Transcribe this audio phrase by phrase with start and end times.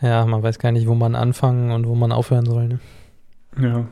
[0.00, 2.68] Ja, man weiß gar nicht, wo man anfangen und wo man aufhören soll.
[2.68, 2.80] Ne?
[3.60, 3.86] Ja.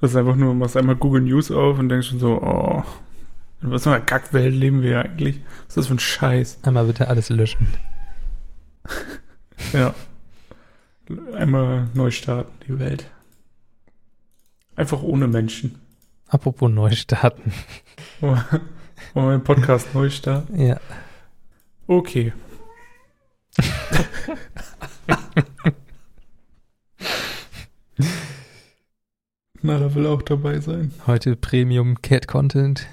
[0.00, 2.82] Das ist einfach nur, machst einmal Google News auf und denkst schon so, oh,
[3.62, 5.40] in was für einer Kackwelt leben wir eigentlich?
[5.66, 6.58] Was ist das für ein Scheiß?
[6.62, 7.68] Einmal bitte alles löschen.
[9.72, 9.94] Ja.
[11.34, 13.08] Einmal neu starten, die Welt.
[14.74, 15.80] Einfach ohne Menschen.
[16.26, 17.52] Apropos neu starten.
[18.20, 18.40] Wollen
[19.14, 20.60] wir den Podcast neu starten?
[20.60, 20.80] Ja.
[21.86, 22.32] Okay.
[29.64, 30.92] Na, da will auch dabei sein.
[31.06, 32.88] Heute Premium Cat Content.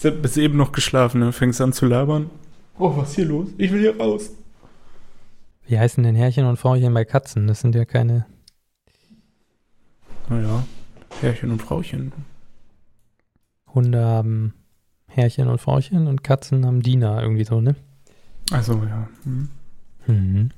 [0.00, 2.30] Bis eben noch geschlafen, dann fängst an zu labern.
[2.78, 3.48] Oh, was ist hier los?
[3.58, 4.30] Ich will hier raus.
[5.66, 7.48] Wie heißen denn Herrchen und Frauchen bei Katzen?
[7.48, 8.26] Das sind ja keine.
[10.28, 10.64] Naja,
[11.20, 12.12] Herrchen und Frauchen.
[13.74, 14.54] Hunde haben
[15.08, 17.74] Herrchen und Frauchen und Katzen haben Diener, irgendwie so, ne?
[18.52, 19.08] Also, ja.
[19.24, 19.48] Hm.
[20.06, 20.50] Mhm.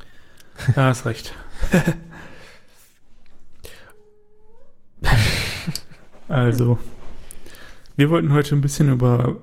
[0.76, 1.34] Ja, hast recht.
[6.28, 6.78] also,
[7.96, 9.36] wir wollten heute ein bisschen über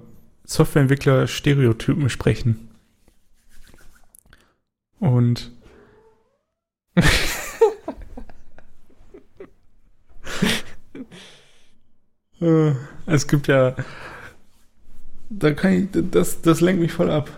[0.45, 2.69] Softwareentwickler-Stereotypen sprechen.
[4.99, 5.52] Und
[12.42, 12.73] Äh,
[13.05, 13.75] es gibt ja.
[15.30, 16.11] Da kann ich.
[16.11, 17.30] Das, das lenkt mich voll ab.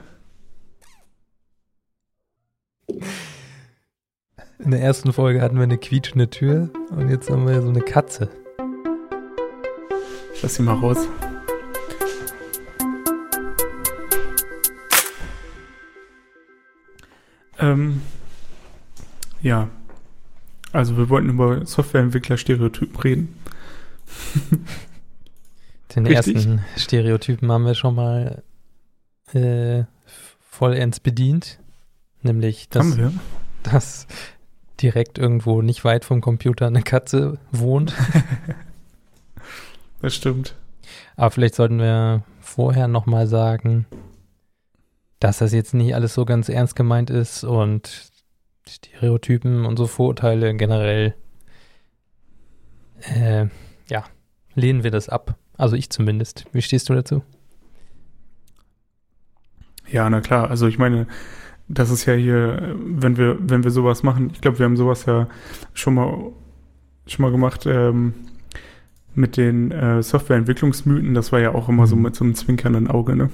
[4.61, 7.79] In der ersten Folge hatten wir eine quietschende Tür und jetzt haben wir so eine
[7.79, 8.29] Katze.
[10.33, 11.07] Ich lass sie mal raus.
[17.57, 18.01] Ähm,
[19.41, 19.69] ja.
[20.73, 23.35] Also wir wollten über Softwareentwickler-Stereotypen reden.
[25.95, 26.35] Den Richtig.
[26.35, 28.43] ersten Stereotypen haben wir schon mal
[29.33, 29.85] äh,
[30.41, 31.59] vollends bedient.
[32.23, 33.13] Nämlich, dass, Haben wir?
[33.63, 34.05] dass
[34.81, 37.93] direkt irgendwo nicht weit vom Computer eine Katze wohnt.
[40.01, 40.55] Das stimmt.
[41.17, 43.85] Aber vielleicht sollten wir vorher nochmal sagen,
[45.19, 48.09] dass das jetzt nicht alles so ganz ernst gemeint ist und
[48.67, 51.15] Stereotypen und so Vorurteile generell,
[53.01, 53.47] äh,
[53.89, 54.05] ja,
[54.55, 55.35] lehnen wir das ab.
[55.57, 56.45] Also ich zumindest.
[56.53, 57.21] Wie stehst du dazu?
[59.91, 60.49] Ja, na klar.
[60.49, 61.07] Also ich meine,
[61.69, 65.05] das ist ja hier, wenn wir, wenn wir sowas machen, ich glaube, wir haben sowas
[65.05, 65.27] ja
[65.73, 66.31] schon mal,
[67.07, 68.13] schon mal gemacht ähm,
[69.13, 71.13] mit den äh, Softwareentwicklungsmythen.
[71.13, 72.01] Das war ja auch immer so Mhm.
[72.01, 73.29] mit so einem zwinkernden Auge, ne?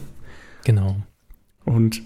[0.65, 0.97] Genau.
[1.63, 2.01] Und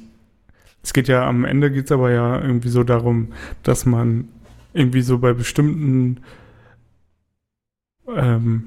[0.84, 3.30] es geht ja am Ende geht es aber ja irgendwie so darum,
[3.64, 4.28] dass man
[4.74, 6.18] irgendwie so bei bestimmten,
[8.16, 8.66] ähm,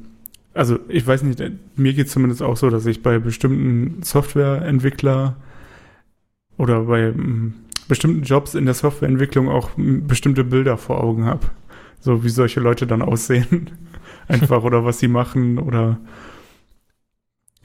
[0.52, 1.42] also ich weiß nicht,
[1.76, 5.36] mir geht es zumindest auch so, dass ich bei bestimmten Softwareentwickler
[6.58, 7.54] oder bei ähm,
[7.88, 11.46] bestimmten Jobs in der Softwareentwicklung auch ähm, bestimmte Bilder vor Augen habe.
[12.00, 13.70] So wie solche Leute dann aussehen.
[14.28, 15.98] Einfach oder was sie machen oder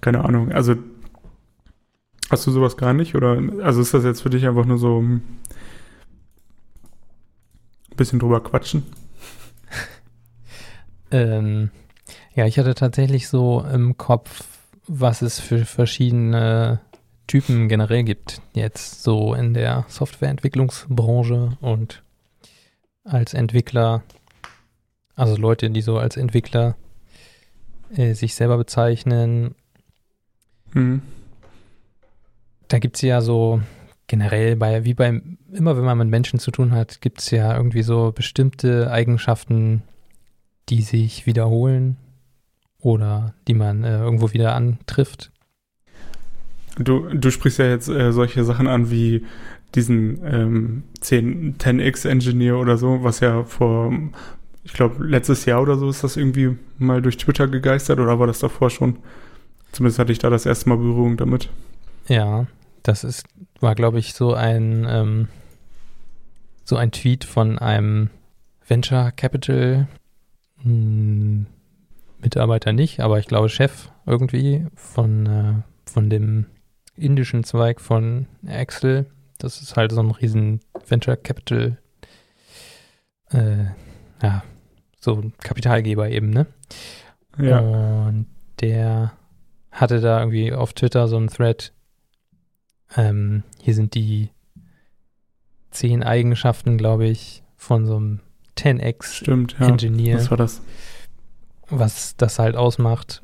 [0.01, 0.51] keine Ahnung.
[0.51, 0.75] Also
[2.29, 3.15] Hast du sowas gar nicht?
[3.15, 5.21] Oder also ist das jetzt für dich einfach nur so ein
[7.95, 8.83] bisschen drüber quatschen?
[11.09, 11.71] Ähm,
[12.35, 14.43] ja, ich hatte tatsächlich so im Kopf,
[14.87, 16.81] was es für verschiedene
[17.27, 22.01] Typen generell gibt, jetzt so in der Softwareentwicklungsbranche und
[23.03, 24.03] als Entwickler,
[25.15, 26.75] also Leute, die so als Entwickler
[27.95, 29.55] äh, sich selber bezeichnen.
[30.71, 31.01] Hm.
[32.67, 33.61] Da gibt es ja so
[34.07, 37.55] generell bei, wie beim, immer wenn man mit Menschen zu tun hat, gibt es ja
[37.55, 39.83] irgendwie so bestimmte Eigenschaften,
[40.69, 41.97] die sich wiederholen
[42.79, 45.31] oder die man äh, irgendwo wieder antrifft.
[46.77, 49.25] Du, du sprichst ja jetzt äh, solche Sachen an wie
[49.75, 53.91] diesen ähm, 10, 10x-Engineer oder so, was ja vor,
[54.63, 58.27] ich glaube, letztes Jahr oder so ist das irgendwie mal durch Twitter gegeistert oder war
[58.27, 58.97] das davor schon?
[59.71, 61.49] Zumindest hatte ich da das erste Mal Berührung damit.
[62.07, 62.47] Ja,
[62.83, 63.25] das ist,
[63.59, 65.27] war, glaube ich, so ein, ähm,
[66.63, 68.09] so ein Tweet von einem
[68.65, 69.88] Venture Capital
[70.62, 71.45] hm,
[72.19, 75.53] Mitarbeiter nicht, aber ich glaube Chef irgendwie von, äh,
[75.85, 76.45] von dem
[76.97, 79.05] indischen Zweig von Excel.
[79.38, 81.77] Das ist halt so ein riesen Venture Capital,
[83.29, 83.65] äh,
[84.21, 84.44] ja,
[84.99, 86.47] so ein Kapitalgeber eben, ne?
[87.38, 87.59] Ja.
[87.59, 88.27] Und
[88.61, 89.13] der
[89.71, 91.71] hatte da irgendwie auf Twitter so einen Thread.
[92.95, 94.29] Ähm, hier sind die
[95.69, 98.19] zehn Eigenschaften, glaube ich, von so einem
[98.57, 100.15] 10x Stimmt, ja.
[100.15, 100.61] Was war das?
[101.69, 103.23] was das halt ausmacht.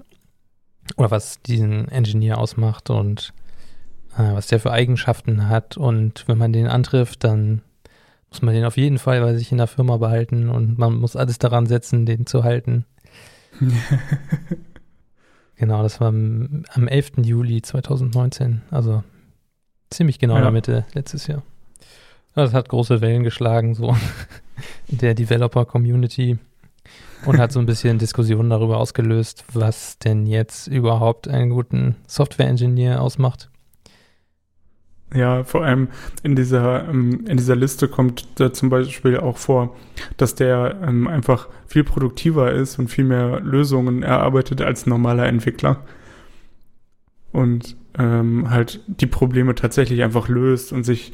[0.98, 3.34] Oder was diesen Engineer ausmacht und
[4.18, 5.78] was der für Eigenschaften hat.
[5.78, 7.62] Und wenn man den antrifft, dann
[8.30, 11.16] muss man den auf jeden Fall bei sich in der Firma behalten und man muss
[11.16, 12.86] alles daran setzen, den zu halten.
[15.56, 17.12] genau, das war am, am 11.
[17.22, 19.04] Juli 2019, also
[19.92, 20.40] ziemlich genau ja.
[20.40, 21.44] in der Mitte letztes Jahr.
[22.34, 23.96] Das hat große Wellen geschlagen, so
[24.88, 26.40] in der Developer-Community
[27.26, 33.00] und hat so ein bisschen Diskussionen darüber ausgelöst, was denn jetzt überhaupt einen guten Software-Engineer
[33.00, 33.50] ausmacht.
[35.14, 35.90] Ja, vor allem
[36.24, 39.76] in dieser, ähm, in dieser Liste kommt da zum Beispiel auch vor,
[40.18, 45.28] dass der ähm, einfach viel produktiver ist und viel mehr Lösungen erarbeitet als ein normaler
[45.28, 45.82] Entwickler.
[47.32, 51.14] Und ähm, halt die Probleme tatsächlich einfach löst und sich,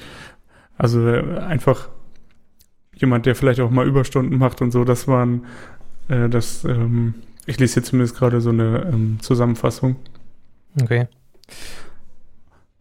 [0.77, 1.89] also einfach
[2.95, 5.45] jemand, der vielleicht auch mal Überstunden macht und so, das waren,
[6.07, 7.15] äh, das, ähm,
[7.45, 9.97] ich lese jetzt zumindest gerade so eine ähm, Zusammenfassung.
[10.81, 11.07] Okay.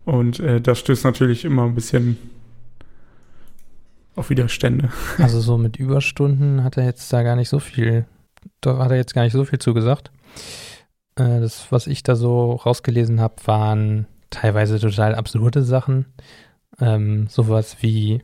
[0.08, 2.16] Und äh, das stößt natürlich immer ein bisschen
[4.16, 4.88] auf Widerstände.
[5.18, 8.06] Also so mit Überstunden hat er jetzt da gar nicht so viel,
[8.62, 10.10] da hat er jetzt gar nicht so viel zugesagt.
[11.16, 16.06] Äh, das, was ich da so rausgelesen habe, waren teilweise total absurde Sachen.
[16.80, 18.22] Ähm, sowas wie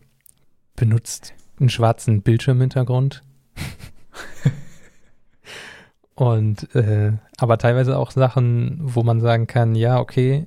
[0.76, 3.22] benutzt einen schwarzen Bildschirmhintergrund.
[6.14, 10.46] Und äh, aber teilweise auch Sachen, wo man sagen kann, ja, okay,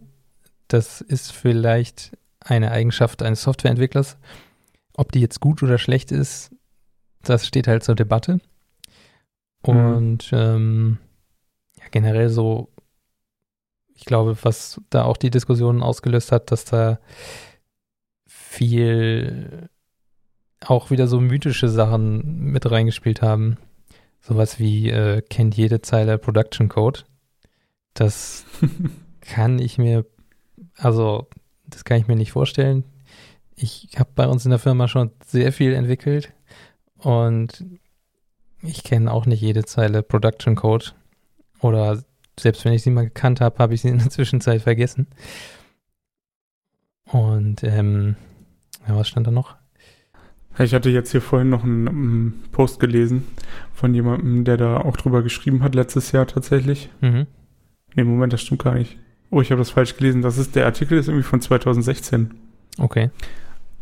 [0.67, 4.17] das ist vielleicht eine Eigenschaft eines Softwareentwicklers.
[4.95, 6.51] Ob die jetzt gut oder schlecht ist,
[7.21, 8.39] das steht halt zur Debatte.
[9.65, 9.73] Mhm.
[9.73, 10.37] Und mhm.
[10.37, 10.97] ähm,
[11.77, 12.69] ja, generell so,
[13.93, 16.99] ich glaube, was da auch die Diskussion ausgelöst hat, dass da
[18.27, 19.69] viel
[20.59, 23.57] auch wieder so mythische Sachen mit reingespielt haben.
[24.21, 27.01] Sowas wie äh, kennt jede Zeile Production Code.
[27.93, 28.45] Das
[29.21, 30.05] kann ich mir
[30.77, 31.27] also,
[31.65, 32.83] das kann ich mir nicht vorstellen.
[33.55, 36.31] Ich habe bei uns in der Firma schon sehr viel entwickelt
[36.97, 37.65] und
[38.61, 40.87] ich kenne auch nicht jede Zeile Production Code.
[41.59, 42.03] Oder
[42.39, 45.07] selbst wenn ich sie mal gekannt habe, habe ich sie in der Zwischenzeit vergessen.
[47.05, 48.15] Und ähm,
[48.87, 49.55] ja, was stand da noch?
[50.59, 53.27] Ich hatte jetzt hier vorhin noch einen, Post gelesen
[53.73, 56.89] von jemandem, der da auch drüber geschrieben hat, letztes Jahr tatsächlich.
[57.01, 57.27] Mhm.
[57.93, 58.97] Nee, Moment, das stimmt gar nicht.
[59.29, 60.21] Oh, ich habe das falsch gelesen.
[60.21, 62.33] Das ist, der Artikel ist irgendwie von 2016.
[62.79, 63.09] Okay.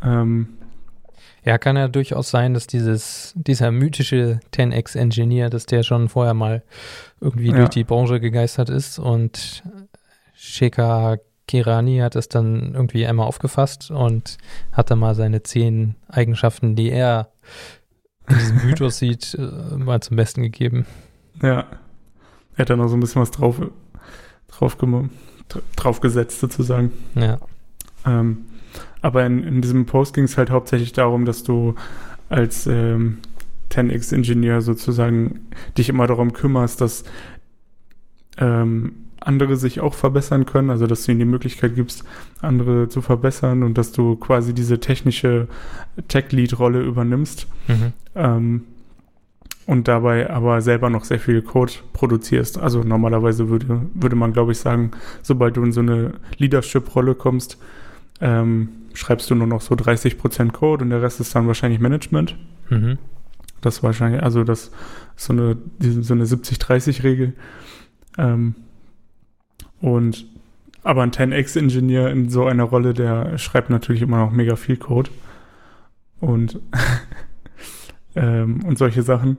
[0.01, 0.47] Ähm,
[1.43, 6.63] ja, kann ja durchaus sein, dass dieses, dieser mythische 10x-Engineer, dass der schon vorher mal
[7.21, 7.57] irgendwie ja.
[7.57, 9.63] durch die Branche gegeistert ist und
[10.33, 14.39] Shekhar Kirani hat es dann irgendwie einmal aufgefasst und
[14.71, 17.29] hat dann mal seine zehn Eigenschaften, die er
[18.27, 20.87] in diesem Mythos sieht, äh, mal zum Besten gegeben.
[21.43, 21.67] Ja.
[22.55, 23.61] Er hat dann noch so ein bisschen was drauf,
[24.47, 25.11] drauf gemacht
[25.75, 26.91] draufgesetzt sozusagen.
[27.15, 27.37] Ja.
[28.05, 28.45] Ähm,
[29.01, 31.75] aber in, in, diesem Post ging es halt hauptsächlich darum, dass du
[32.29, 33.19] als ähm,
[33.71, 35.47] 10x-Ingenieur sozusagen
[35.77, 37.03] dich immer darum kümmerst, dass
[38.37, 42.03] ähm, andere sich auch verbessern können, also dass du ihnen die Möglichkeit gibst,
[42.41, 45.47] andere zu verbessern und dass du quasi diese technische
[46.07, 47.47] Tech-Lead-Rolle übernimmst.
[47.67, 47.93] Mhm.
[48.15, 48.63] Ähm,
[49.65, 52.57] und dabei aber selber noch sehr viel Code produzierst.
[52.57, 54.91] Also normalerweise würde, würde man, glaube ich, sagen,
[55.21, 57.57] sobald du in so eine Leadership-Rolle kommst,
[58.21, 61.79] ähm, schreibst du nur noch so 30 Prozent Code und der Rest ist dann wahrscheinlich
[61.79, 62.37] Management.
[62.69, 62.97] Mhm.
[63.61, 64.71] Das wahrscheinlich, also das
[65.15, 67.33] ist so eine, so eine 70-30-Regel.
[68.17, 68.55] Ähm,
[69.81, 70.27] und
[70.83, 75.09] aber ein 10x-Ingenieur in so einer Rolle, der schreibt natürlich immer noch mega viel Code.
[76.19, 76.59] Und
[78.15, 79.37] ähm, und solche Sachen.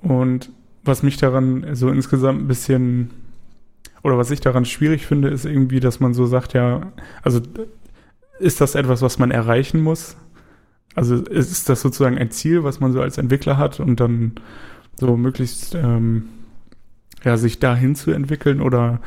[0.00, 0.50] Und
[0.84, 3.10] was mich daran so insgesamt ein bisschen,
[4.02, 7.40] oder was ich daran schwierig finde, ist irgendwie, dass man so sagt, ja, also
[8.38, 10.16] ist das etwas, was man erreichen muss?
[10.94, 14.32] Also ist das sozusagen ein Ziel, was man so als Entwickler hat und dann
[14.96, 16.24] so möglichst ähm,
[17.24, 19.00] ja, sich dahin zu entwickeln oder,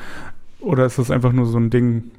[0.60, 2.12] oder ist das einfach nur so ein Ding,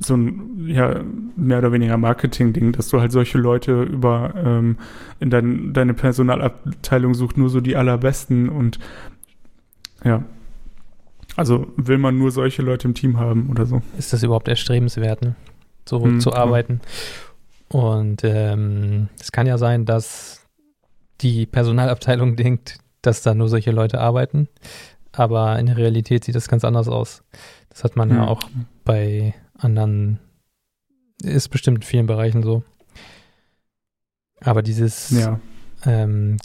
[0.00, 1.02] so ein ja,
[1.36, 4.78] mehr oder weniger Marketing-Ding, dass du halt solche Leute über ähm,
[5.20, 8.78] in dein, deine Personalabteilung sucht nur so die allerbesten und
[10.04, 10.24] ja.
[11.36, 13.80] Also will man nur solche Leute im Team haben oder so.
[13.96, 15.34] Ist das überhaupt erstrebenswert, ne?
[15.88, 16.80] so hm, zu arbeiten?
[17.72, 17.80] Ja.
[17.80, 20.46] Und ähm, es kann ja sein, dass
[21.20, 24.48] die Personalabteilung denkt, dass da nur solche Leute arbeiten,
[25.12, 27.24] aber in der Realität sieht das ganz anders aus.
[27.70, 28.42] Das hat man ja, ja auch
[28.84, 30.18] bei anderen
[31.22, 32.64] ist bestimmt in vielen Bereichen so.
[34.40, 35.40] Aber dieses ja.
[35.84, 36.38] ähm,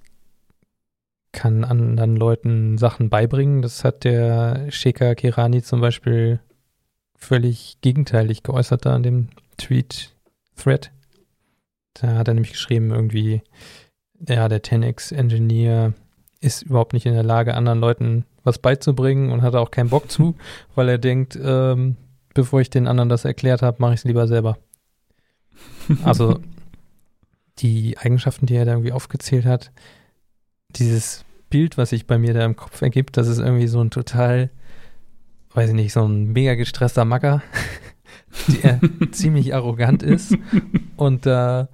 [1.32, 3.62] kann anderen Leuten Sachen beibringen.
[3.62, 6.40] Das hat der Shekhar Kirani zum Beispiel
[7.16, 10.92] völlig gegenteilig geäußert da in dem Tweet-Thread.
[11.96, 13.42] Da hat er nämlich geschrieben, irgendwie,
[14.28, 15.94] ja, der 10x-Engineer
[16.40, 20.12] ist überhaupt nicht in der Lage, anderen Leuten was beizubringen und hat auch keinen Bock
[20.12, 20.36] zu,
[20.76, 21.98] weil er denkt, ähm,
[22.38, 24.58] bevor ich den anderen das erklärt habe, mache ich es lieber selber.
[26.03, 26.39] Also
[27.60, 29.72] die Eigenschaften, die er da irgendwie aufgezählt hat,
[30.70, 33.89] dieses Bild, was sich bei mir da im Kopf ergibt, das ist irgendwie so ein
[33.89, 34.51] total,
[35.53, 37.41] weiß ich nicht, so ein mega gestresster Macker,
[38.63, 38.79] der
[39.12, 40.38] ziemlich arrogant ist
[40.96, 41.67] und da, äh,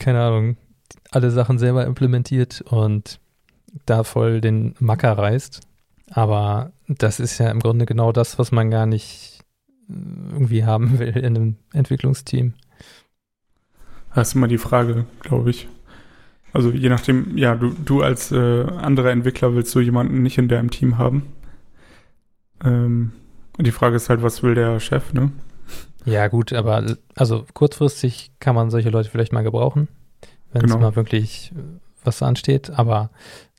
[0.00, 0.56] keine Ahnung,
[1.12, 3.20] alle Sachen selber implementiert und
[3.86, 5.60] da voll den Macker reißt.
[6.10, 9.40] Aber das ist ja im Grunde genau das, was man gar nicht
[9.88, 9.92] äh,
[10.32, 12.54] irgendwie haben will in einem Entwicklungsteam.
[14.14, 15.68] Das ist immer die Frage, glaube ich.
[16.52, 20.48] Also je nachdem, ja, du, du als äh, anderer Entwickler willst du jemanden nicht in
[20.48, 21.32] deinem Team haben.
[22.62, 23.12] Ähm,
[23.58, 25.32] die Frage ist halt, was will der Chef, ne?
[26.04, 29.88] Ja, gut, aber also kurzfristig kann man solche Leute vielleicht mal gebrauchen,
[30.52, 30.74] wenn genau.
[30.74, 31.62] es mal wirklich äh,
[32.04, 33.10] was ansteht, aber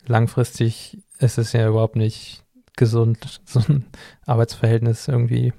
[0.05, 2.43] langfristig ist es ja überhaupt nicht
[2.75, 3.85] gesund, so ein
[4.25, 5.53] Arbeitsverhältnis irgendwie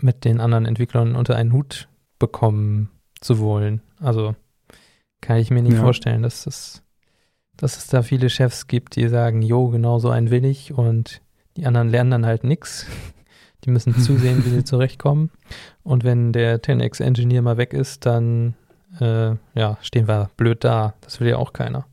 [0.00, 2.90] mit den anderen Entwicklern unter einen Hut bekommen
[3.20, 3.80] zu wollen.
[4.00, 4.34] Also
[5.20, 5.80] kann ich mir nicht ja.
[5.80, 6.82] vorstellen, dass das,
[7.56, 11.22] dass es da viele Chefs gibt, die sagen, jo, genau so ein will ich und
[11.56, 12.86] die anderen lernen dann halt nichts.
[13.64, 15.30] Die müssen zusehen, wie sie zurechtkommen.
[15.82, 18.54] Und wenn der 10x-Engineer mal weg ist, dann
[19.00, 20.94] äh, ja, stehen wir blöd da.
[21.00, 21.86] Das will ja auch keiner.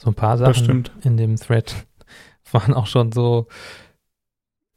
[0.00, 1.74] So ein paar Sachen in dem Thread
[2.52, 3.48] waren auch schon so,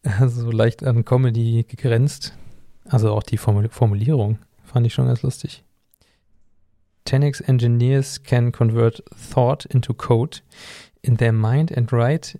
[0.28, 2.34] so leicht an Comedy gegrenzt.
[2.90, 5.64] Also auch die Formulierung fand ich schon ganz lustig.
[7.08, 10.40] 10x engineers can convert thought into code
[11.02, 12.38] in their mind and write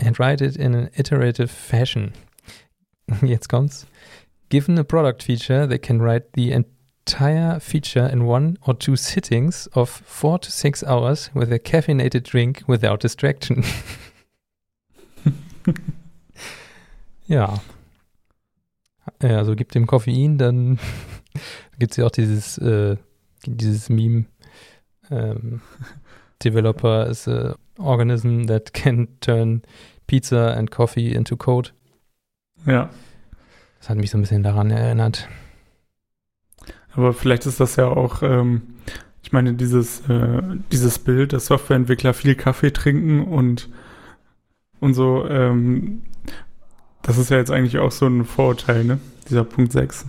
[0.00, 2.12] and write it in an iterative fashion.
[3.22, 3.86] Jetzt kommt's.
[4.48, 6.50] Given a product feature, they can write the
[7.10, 12.22] entire feature in one or two sittings of four to six hours with a caffeinated
[12.22, 13.64] drink without distraction.
[17.26, 17.60] ja.
[19.20, 20.78] Also gibt dem Koffein, dann
[21.78, 22.96] gibt es ja auch dieses, äh,
[23.44, 24.26] dieses Meme.
[25.10, 25.60] Ähm,
[26.42, 29.62] Developer is a organism that can turn
[30.06, 31.70] pizza and coffee into code.
[32.66, 32.88] Ja.
[33.80, 35.28] Das hat mich so ein bisschen daran erinnert.
[37.00, 38.60] Aber vielleicht ist das ja auch, ähm,
[39.22, 43.70] ich meine, dieses, äh, dieses Bild, dass Softwareentwickler viel Kaffee trinken und,
[44.80, 46.02] und so, ähm,
[47.00, 49.00] das ist ja jetzt eigentlich auch so ein Vorurteil, ne?
[49.30, 50.04] Dieser Punkt 6.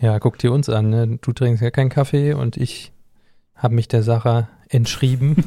[0.00, 1.18] Ja, guck dir uns an, ne?
[1.20, 2.92] Du trinkst ja keinen Kaffee und ich
[3.54, 5.44] habe mich der Sache entschrieben.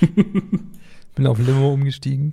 [1.14, 2.32] Bin auf Limo umgestiegen.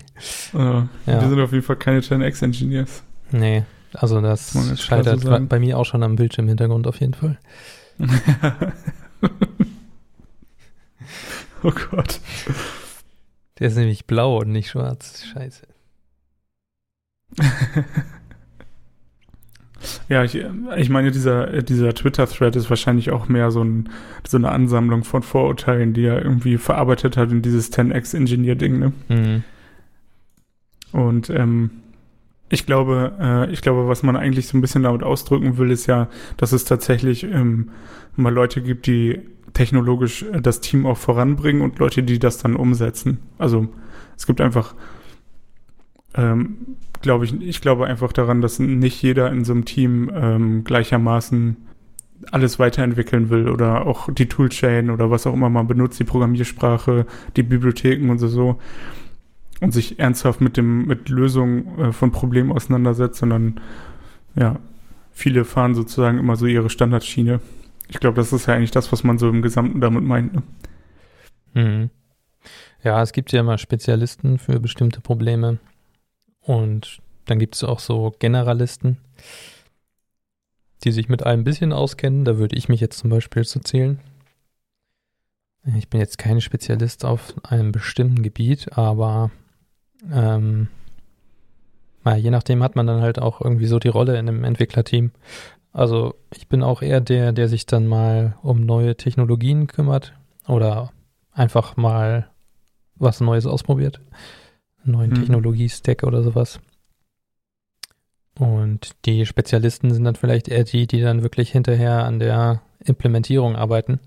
[0.53, 1.21] Ja, ja.
[1.21, 3.03] Wir sind auf jeden Fall keine 10x-Engineers.
[3.31, 3.63] Nee,
[3.97, 7.37] also das scheitert so bei mir auch schon am Bildschirmhintergrund auf jeden Fall.
[11.63, 12.19] oh Gott.
[13.59, 15.25] Der ist nämlich blau und nicht schwarz.
[15.25, 15.65] Scheiße.
[20.09, 20.35] ja, ich,
[20.77, 23.89] ich meine, dieser, dieser Twitter-Thread ist wahrscheinlich auch mehr so, ein,
[24.27, 28.93] so eine Ansammlung von Vorurteilen, die er irgendwie verarbeitet hat in dieses 10x-Engineer-Ding, ne?
[29.07, 29.43] Mhm.
[30.91, 31.71] Und ähm,
[32.49, 35.87] ich glaube, äh, ich glaube, was man eigentlich so ein bisschen damit ausdrücken will, ist
[35.87, 37.69] ja, dass es tatsächlich ähm,
[38.15, 39.19] mal Leute gibt, die
[39.53, 43.19] technologisch äh, das Team auch voranbringen und Leute, die das dann umsetzen.
[43.39, 43.67] Also
[44.15, 44.75] es gibt einfach,
[46.13, 50.63] ähm, glaube ich, ich glaube einfach daran, dass nicht jeder in so einem Team ähm,
[50.63, 51.57] gleichermaßen
[52.31, 57.05] alles weiterentwickeln will oder auch die Toolchain oder was auch immer man benutzt, die Programmiersprache,
[57.35, 58.27] die Bibliotheken und so.
[58.27, 58.59] so
[59.62, 63.62] und sich ernsthaft mit dem mit Lösungen äh, von Problemen auseinandersetzt, sondern
[64.35, 64.59] ja,
[65.12, 67.39] viele fahren sozusagen immer so ihre Standardschiene.
[67.88, 70.33] Ich glaube, das ist ja eigentlich das, was man so im Gesamten damit meint.
[70.33, 70.43] Ne?
[71.53, 71.89] Mhm.
[72.83, 75.57] Ja, es gibt ja immer Spezialisten für bestimmte Probleme
[76.41, 78.97] und dann gibt es auch so Generalisten,
[80.83, 82.25] die sich mit allem ein bisschen auskennen.
[82.25, 84.00] Da würde ich mich jetzt zum Beispiel zu zählen.
[85.75, 89.31] Ich bin jetzt kein Spezialist auf einem bestimmten Gebiet, aber
[90.11, 90.67] ähm,
[92.05, 95.11] ja, je nachdem hat man dann halt auch irgendwie so die Rolle in einem Entwicklerteam.
[95.73, 100.13] Also ich bin auch eher der, der sich dann mal um neue Technologien kümmert
[100.47, 100.91] oder
[101.31, 102.29] einfach mal
[102.95, 103.99] was Neues ausprobiert.
[104.83, 105.15] Einen neuen mhm.
[105.15, 106.59] Technologie-Stack oder sowas.
[108.37, 113.55] Und die Spezialisten sind dann vielleicht eher die, die dann wirklich hinterher an der Implementierung
[113.55, 113.99] arbeiten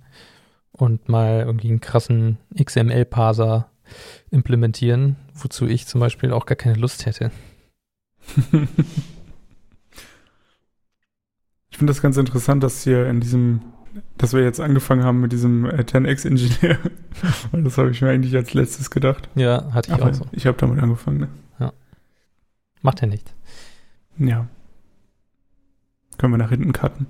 [0.72, 3.68] und mal irgendwie einen krassen XML-Parser
[4.30, 7.30] implementieren, wozu ich zum Beispiel auch gar keine Lust hätte.
[11.70, 13.60] Ich finde das ganz interessant, dass hier in diesem,
[14.16, 16.76] dass wir jetzt angefangen haben mit diesem äh, 10x-Ingenieur.
[17.52, 19.28] Weil das habe ich mir eigentlich als letztes gedacht.
[19.36, 20.26] Ja, hatte ich Aber auch so.
[20.32, 21.28] ich habe damit angefangen.
[21.58, 21.72] Ne?
[22.82, 23.32] Macht ja nichts.
[24.18, 24.48] Ja.
[26.16, 27.06] Können wir nach hinten cutten.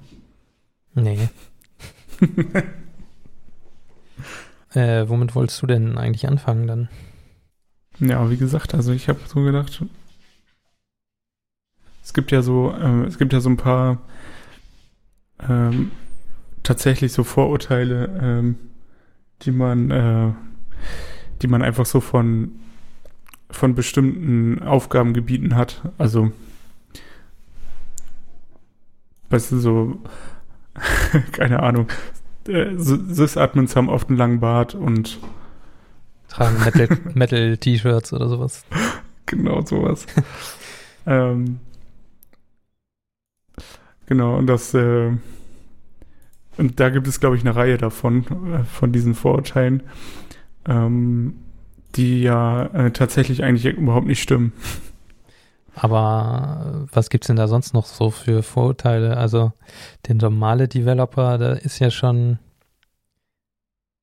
[0.95, 1.31] Nee.
[4.75, 6.89] äh, womit wolltest du denn eigentlich anfangen dann?
[8.01, 9.85] Ja, wie gesagt, also ich habe so gedacht,
[12.03, 13.99] es gibt ja so, äh, es gibt ja so ein paar
[15.49, 15.91] ähm,
[16.63, 18.57] tatsächlich so Vorurteile, ähm,
[19.43, 20.33] die man, äh,
[21.43, 22.53] die man einfach so von
[23.51, 25.83] von bestimmten Aufgabengebieten hat.
[25.97, 26.33] Also,
[29.31, 30.03] weißt du, so,
[31.33, 31.89] keine Ahnung,
[32.49, 35.19] äh, Sys-Admins haben oft einen langen Bart und
[36.29, 38.65] Tragen Metal- Metal-T-Shirts oder sowas.
[39.27, 40.07] genau sowas.
[41.07, 41.61] ähm,
[44.07, 45.11] genau, und das, äh,
[46.57, 49.83] und da gibt es, glaube ich, eine Reihe davon, äh, von diesen Vorurteilen,
[50.67, 51.35] ähm,
[51.95, 54.53] die ja äh, tatsächlich eigentlich überhaupt nicht stimmen.
[55.81, 59.17] Aber äh, was gibt's denn da sonst noch so für Vorurteile?
[59.17, 59.53] Also
[60.07, 62.39] der normale Developer, da ist ja schon,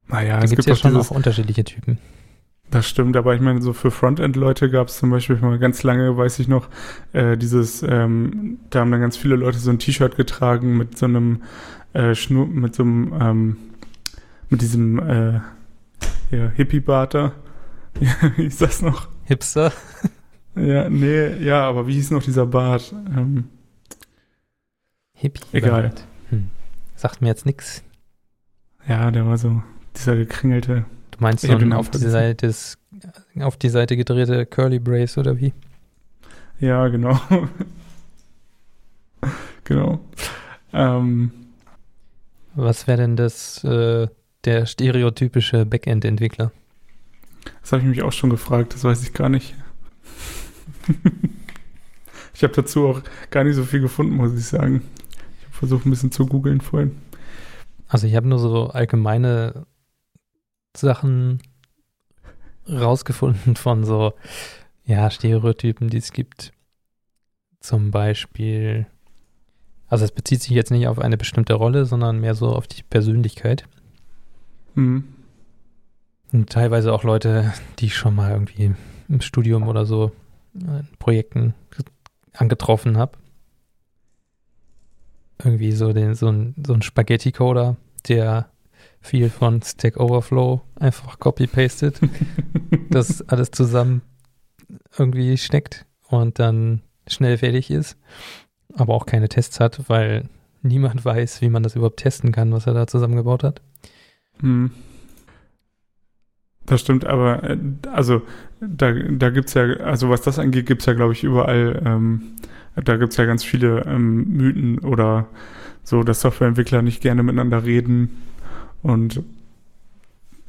[0.08, 2.00] Naja, da es gibt ja schon dieses, auch unterschiedliche Typen.
[2.72, 6.18] Das stimmt, aber ich meine, so für Frontend-Leute gab es zum Beispiel mal ganz lange,
[6.18, 6.68] weiß ich noch,
[7.14, 11.06] äh, dieses, ähm, da haben dann ganz viele Leute so ein T-Shirt getragen mit so
[11.06, 11.44] einem
[11.94, 13.58] äh, Schnur, mit so einem, ähm,
[14.50, 15.34] mit diesem äh,
[16.32, 17.34] ja, Hippie-Bart da.
[18.00, 19.10] Ja, wie hieß das noch?
[19.26, 19.72] Hipster?
[20.56, 22.94] Ja, nee, ja, aber wie hieß noch dieser Bart?
[23.16, 23.46] Ähm,
[25.14, 25.42] Hippie.
[25.52, 25.94] Egal.
[26.30, 26.50] Hm.
[26.96, 27.84] Sagt mir jetzt nix.
[28.88, 29.62] ja, der war so,
[29.96, 30.86] dieser gekringelte.
[31.12, 31.98] Du meinst so ein Namen auf die.
[32.00, 32.78] Seite des,
[33.40, 35.54] auf die Seite gedrehte Curly Brace oder wie?
[36.60, 37.20] Ja, genau.
[39.64, 40.00] genau.
[40.74, 41.32] Ähm,
[42.56, 44.08] Was wäre denn das, äh,
[44.46, 46.52] der stereotypische Backend-Entwickler?
[47.62, 49.54] Das habe ich mich auch schon gefragt, das weiß ich gar nicht.
[52.34, 54.82] ich habe dazu auch gar nicht so viel gefunden, muss ich sagen.
[55.40, 56.96] Ich habe versucht, ein bisschen zu googeln vorhin.
[57.88, 59.66] Also ich habe nur so allgemeine
[60.76, 61.40] Sachen
[62.68, 64.14] rausgefunden von so,
[64.86, 66.52] ja, Stereotypen, die es gibt.
[67.60, 68.88] Zum Beispiel,
[69.88, 72.84] also es bezieht sich jetzt nicht auf eine bestimmte Rolle, sondern mehr so auf die
[72.84, 73.68] Persönlichkeit.
[74.76, 75.06] Hm.
[76.32, 78.74] Und teilweise auch Leute, die ich schon mal irgendwie
[79.08, 80.12] im Studium oder so
[81.00, 81.54] Projekten
[82.34, 83.18] angetroffen habe.
[85.44, 87.76] Irgendwie so, den, so ein, so ein Spaghetti-Coder,
[88.08, 88.50] der
[89.02, 92.00] viel von Stack Overflow einfach copy-pastet,
[92.90, 94.02] das alles zusammen
[94.98, 97.98] irgendwie steckt und dann schnell fertig ist,
[98.74, 100.30] aber auch keine Tests hat, weil
[100.62, 103.62] niemand weiß, wie man das überhaupt testen kann, was er da zusammengebaut hat.
[104.40, 104.72] Hm.
[106.66, 107.58] Das stimmt, aber äh,
[107.92, 108.22] also
[108.60, 111.82] da, da gibt es ja, also was das angeht, gibt es ja, glaube ich, überall,
[111.86, 112.34] ähm,
[112.76, 115.28] da gibt es ja ganz viele ähm, Mythen oder
[115.84, 118.24] so, dass Softwareentwickler nicht gerne miteinander reden
[118.82, 119.22] und,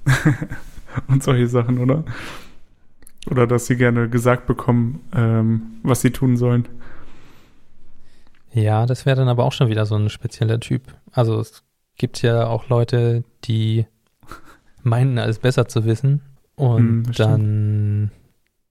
[1.08, 2.04] und solche Sachen, oder?
[3.30, 6.68] Oder dass sie gerne gesagt bekommen, ähm, was sie tun sollen.
[8.52, 10.82] Ja, das wäre dann aber auch schon wieder so ein spezieller Typ.
[11.12, 11.62] Also es
[11.98, 13.86] gibt ja auch Leute, die
[14.86, 16.22] meinen, alles besser zu wissen
[16.54, 18.10] und Hm, dann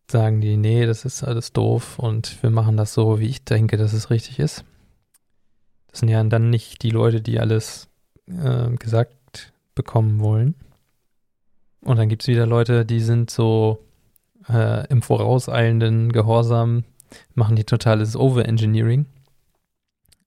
[0.09, 3.77] sagen die, nee, das ist alles doof und wir machen das so, wie ich denke,
[3.77, 4.65] dass es richtig ist.
[5.87, 7.87] Das sind ja dann nicht die Leute, die alles
[8.27, 10.55] äh, gesagt bekommen wollen.
[11.81, 13.79] Und dann gibt es wieder Leute, die sind so
[14.49, 16.83] äh, im vorauseilenden Gehorsam,
[17.33, 19.05] machen die totales Overengineering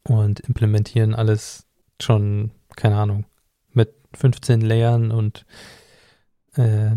[0.05, 1.66] und implementieren alles
[2.01, 3.24] schon, keine Ahnung,
[3.72, 5.44] mit 15 Layern und
[6.58, 6.96] äh,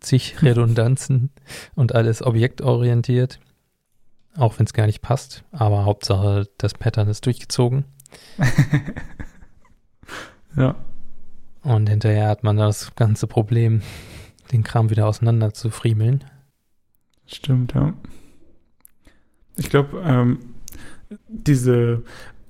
[0.00, 1.30] zig Redundanzen
[1.74, 3.40] und alles objektorientiert.
[4.36, 7.84] Auch wenn es gar nicht passt, aber Hauptsache das Pattern ist durchgezogen.
[10.56, 10.74] ja.
[11.62, 13.82] Und hinterher hat man das ganze Problem,
[14.50, 16.24] den Kram wieder auseinander zu friemeln.
[17.26, 17.92] Stimmt, ja.
[19.56, 20.38] Ich glaube, ähm,
[21.28, 22.02] diese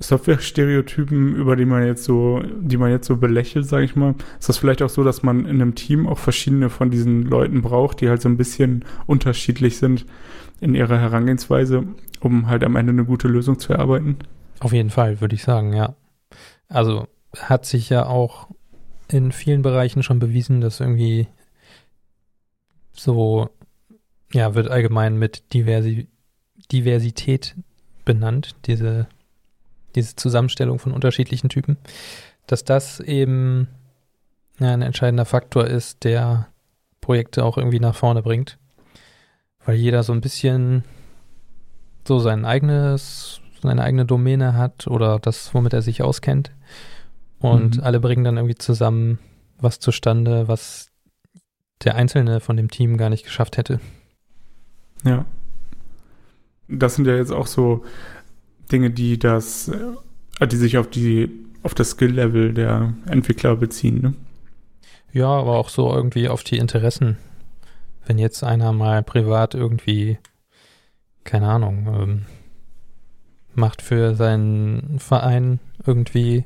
[0.02, 4.48] Software-Stereotypen, über die man jetzt so, die man jetzt so belächelt, sage ich mal, ist
[4.48, 8.00] das vielleicht auch so, dass man in einem Team auch verschiedene von diesen Leuten braucht,
[8.00, 10.06] die halt so ein bisschen unterschiedlich sind
[10.60, 11.84] in ihrer Herangehensweise,
[12.20, 14.18] um halt am Ende eine gute Lösung zu erarbeiten?
[14.60, 15.94] Auf jeden Fall, würde ich sagen, ja.
[16.68, 18.48] Also hat sich ja auch
[19.08, 21.28] in vielen Bereichen schon bewiesen, dass irgendwie
[22.92, 23.50] so,
[24.32, 26.08] ja, wird allgemein mit Diversi
[26.70, 27.56] Diversität
[28.04, 29.08] benannt, diese
[29.94, 31.76] diese Zusammenstellung von unterschiedlichen Typen,
[32.46, 33.68] dass das eben
[34.58, 36.48] ja, ein entscheidender Faktor ist, der
[37.00, 38.58] Projekte auch irgendwie nach vorne bringt.
[39.64, 40.84] Weil jeder so ein bisschen
[42.06, 46.52] so sein eigenes, seine eigene Domäne hat oder das, womit er sich auskennt.
[47.38, 47.82] Und mhm.
[47.82, 49.18] alle bringen dann irgendwie zusammen
[49.58, 50.90] was zustande, was
[51.84, 53.80] der Einzelne von dem Team gar nicht geschafft hätte.
[55.04, 55.24] Ja.
[56.68, 57.84] Das sind ja jetzt auch so
[58.72, 61.30] Dinge, die das, äh, die sich auf die,
[61.62, 64.14] auf das Skill-Level der Entwickler beziehen, ne?
[65.12, 67.18] Ja, aber auch so irgendwie auf die Interessen.
[68.06, 70.18] Wenn jetzt einer mal privat irgendwie,
[71.24, 72.26] keine Ahnung, ähm,
[73.54, 76.44] macht für seinen Verein irgendwie,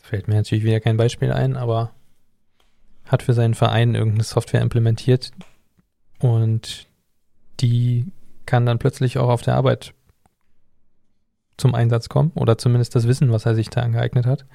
[0.00, 1.92] fällt mir natürlich wieder kein Beispiel ein, aber
[3.04, 5.32] hat für seinen Verein irgendeine Software implementiert
[6.18, 6.86] und
[7.60, 8.06] die
[8.46, 9.94] kann dann plötzlich auch auf der Arbeit
[11.56, 14.46] zum Einsatz kommen oder zumindest das Wissen, was er sich da angeeignet hat,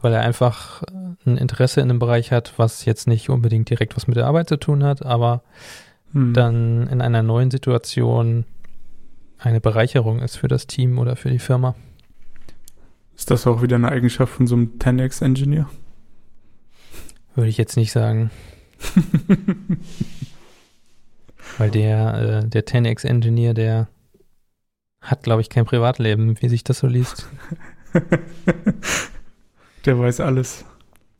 [0.00, 0.82] weil er einfach
[1.26, 4.48] ein Interesse in einem Bereich hat, was jetzt nicht unbedingt direkt was mit der Arbeit
[4.48, 5.42] zu tun hat, aber
[6.12, 6.32] hm.
[6.32, 8.44] dann in einer neuen Situation
[9.38, 11.74] eine Bereicherung ist für das Team oder für die Firma.
[13.16, 15.68] Ist das auch wieder eine Eigenschaft von so einem 10x-Engineer?
[17.34, 18.30] Würde ich jetzt nicht sagen.
[21.60, 23.88] Weil der, äh, der 10x-Engineer, der
[25.02, 27.28] hat, glaube ich, kein Privatleben, wie sich das so liest.
[29.84, 30.64] der weiß alles.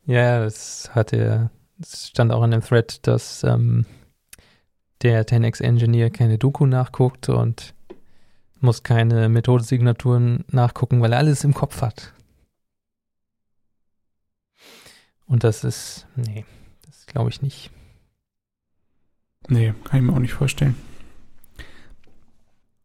[0.07, 3.85] Ja, das hat er, es stand auch in dem Thread, dass ähm,
[5.03, 7.75] der 10x-Engineer keine Doku nachguckt und
[8.61, 12.13] muss keine Methodensignaturen nachgucken, weil er alles im Kopf hat.
[15.27, 16.45] Und das ist, nee,
[16.87, 17.69] das glaube ich nicht.
[19.47, 20.75] Nee, kann ich mir auch nicht vorstellen.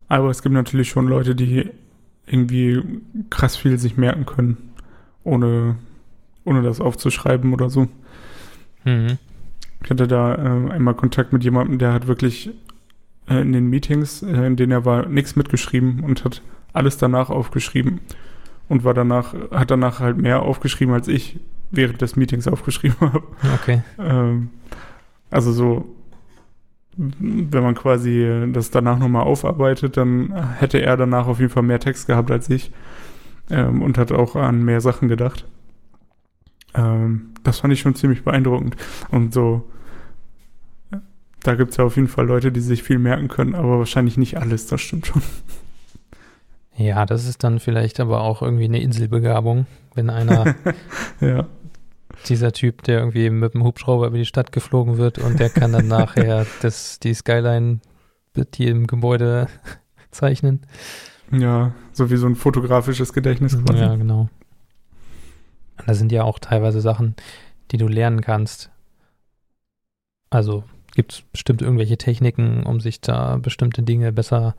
[0.09, 1.71] Aber es gibt natürlich schon Leute, die
[2.27, 2.83] irgendwie
[3.31, 4.57] krass viel sich merken können,
[5.25, 5.77] ohne,
[6.45, 7.89] ohne das aufzuschreiben oder so.
[8.85, 9.19] Mhm.
[9.83, 12.51] Ich hatte da äh, einmal Kontakt mit jemandem, der hat wirklich
[13.29, 16.43] äh, in den Meetings, äh, in denen er war, nichts mitgeschrieben und hat
[16.73, 18.01] alles danach aufgeschrieben
[18.69, 21.39] und war danach, hat danach halt mehr aufgeschrieben als ich,
[21.71, 23.23] während des Meetings aufgeschrieben habe.
[23.55, 23.83] Okay.
[23.99, 24.51] Ähm,
[25.31, 25.95] also so,
[26.97, 31.81] wenn man quasi das danach nochmal aufarbeitet, dann hätte er danach auf jeden Fall mehr
[31.81, 32.73] Text gehabt als ich
[33.51, 35.47] ähm, und hat auch an mehr Sachen gedacht.
[36.75, 38.77] Ähm, das fand ich schon ziemlich beeindruckend.
[39.11, 39.65] Und so,
[41.43, 44.17] da gibt es ja auf jeden Fall Leute, die sich viel merken können, aber wahrscheinlich
[44.17, 45.23] nicht alles, das stimmt schon.
[46.77, 50.55] Ja, das ist dann vielleicht aber auch irgendwie eine Inselbegabung, wenn einer
[51.21, 51.47] ja.
[52.29, 55.73] Dieser Typ, der irgendwie mit dem Hubschrauber über die Stadt geflogen wird und der kann
[55.73, 57.81] dann nachher das, die Skyline
[58.35, 59.49] mit jedem Gebäude
[60.11, 60.63] zeichnen.
[61.31, 63.81] Ja, so wie so ein fotografisches Gedächtnis quasi.
[63.81, 64.29] Ja, genau.
[65.79, 67.17] Und da sind ja auch teilweise Sachen,
[67.71, 68.71] die du lernen kannst.
[70.31, 74.57] Also gibt es bestimmt irgendwelche Techniken, um sich da bestimmte Dinge besser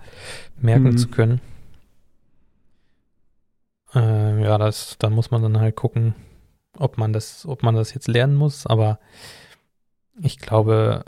[0.60, 0.98] merken mhm.
[0.98, 1.42] zu können.
[3.94, 6.14] Äh, ja, das, da muss man dann halt gucken,
[6.78, 9.00] ob man das, ob man das jetzt lernen muss, aber
[10.22, 11.06] ich glaube,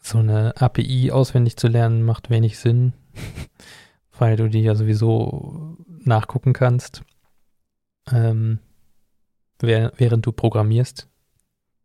[0.00, 2.92] so eine API auswendig zu lernen macht wenig Sinn,
[4.18, 7.02] weil du die ja sowieso nachgucken kannst,
[8.12, 8.60] ähm,
[9.58, 11.08] während du programmierst.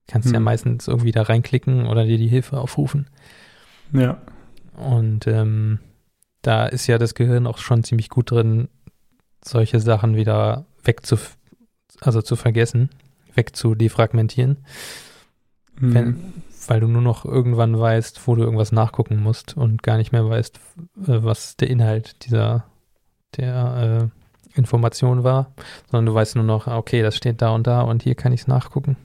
[0.07, 0.33] Kannst hm.
[0.33, 3.09] ja meistens irgendwie da reinklicken oder dir die Hilfe aufrufen.
[3.93, 4.21] Ja.
[4.75, 5.79] Und ähm,
[6.41, 8.69] da ist ja das Gehirn auch schon ziemlich gut drin,
[9.43, 11.17] solche Sachen wieder wegzu,
[11.99, 12.89] also zu vergessen,
[13.35, 14.57] wegzudefragmentieren.
[15.79, 15.93] Mhm.
[15.93, 16.33] Wenn,
[16.67, 20.27] weil du nur noch irgendwann weißt, wo du irgendwas nachgucken musst und gar nicht mehr
[20.27, 20.57] weißt,
[21.07, 22.65] äh, was der Inhalt dieser
[23.37, 25.53] der äh, Information war,
[25.89, 28.41] sondern du weißt nur noch, okay, das steht da und da und hier kann ich
[28.41, 28.97] es nachgucken.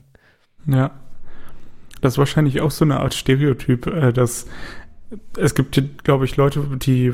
[0.65, 0.91] Ja.
[2.01, 4.45] Das ist wahrscheinlich auch so eine Art Stereotyp, äh, dass
[5.37, 7.13] es gibt, glaube ich, Leute, die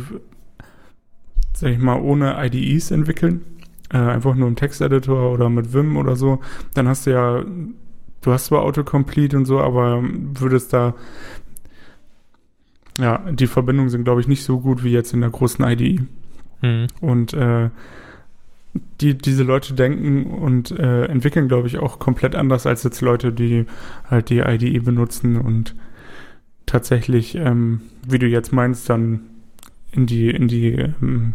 [1.54, 3.42] sag ich mal, ohne IDEs entwickeln,
[3.92, 6.40] äh, einfach nur im Texteditor oder mit Vim oder so,
[6.74, 7.44] dann hast du ja,
[8.22, 10.96] du hast zwar Autocomplete und so, aber würdest da,
[12.98, 16.02] ja, die Verbindungen sind, glaube ich, nicht so gut wie jetzt in der großen IDE.
[16.62, 16.88] Mhm.
[17.02, 17.70] Und äh,
[19.02, 23.32] die, diese Leute denken und äh, entwickeln, glaube ich, auch komplett anders als jetzt Leute,
[23.32, 23.66] die
[24.10, 25.76] halt die IDE benutzen und
[26.66, 29.22] tatsächlich, ähm, wie du jetzt meinst, dann
[29.92, 31.34] in die, in die ähm,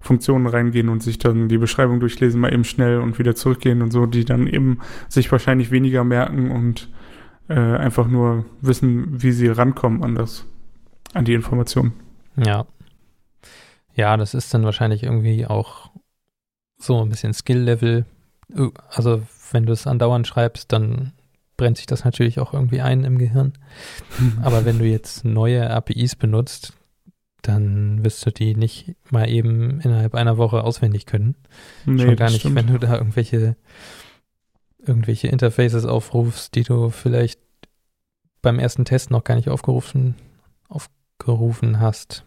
[0.00, 3.90] Funktionen reingehen und sich dann die Beschreibung durchlesen, mal eben schnell und wieder zurückgehen und
[3.90, 6.88] so, die dann eben sich wahrscheinlich weniger merken und
[7.48, 10.46] äh, einfach nur wissen, wie sie rankommen an das,
[11.12, 11.92] an die Informationen.
[12.36, 12.66] Ja.
[13.94, 15.90] Ja, das ist dann wahrscheinlich irgendwie auch
[16.78, 18.06] so ein bisschen Skill-Level.
[18.88, 21.12] Also wenn du es andauernd schreibst, dann
[21.56, 23.52] brennt sich das natürlich auch irgendwie ein im Gehirn.
[24.42, 26.72] Aber wenn du jetzt neue APIs benutzt,
[27.42, 31.34] dann wirst du die nicht mal eben innerhalb einer Woche auswendig können.
[31.86, 32.56] Nee, Schon gar nicht, stimmt.
[32.56, 33.56] wenn du da irgendwelche,
[34.78, 37.40] irgendwelche Interfaces aufrufst, die du vielleicht
[38.42, 40.14] beim ersten Test noch gar nicht aufgerufen,
[40.68, 42.24] aufgerufen hast.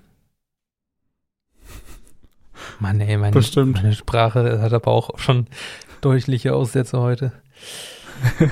[2.80, 5.47] Mann, ey, meine, meine Sprache hat aber auch schon
[6.02, 7.32] deutliche Aussätze heute.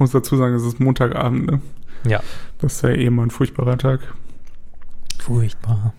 [0.00, 1.60] muss dazu sagen, es ist Montagabend, ne?
[2.06, 2.22] Ja.
[2.58, 4.00] Das ist ja eh immer ein furchtbarer Tag.
[5.20, 5.94] Furchtbar.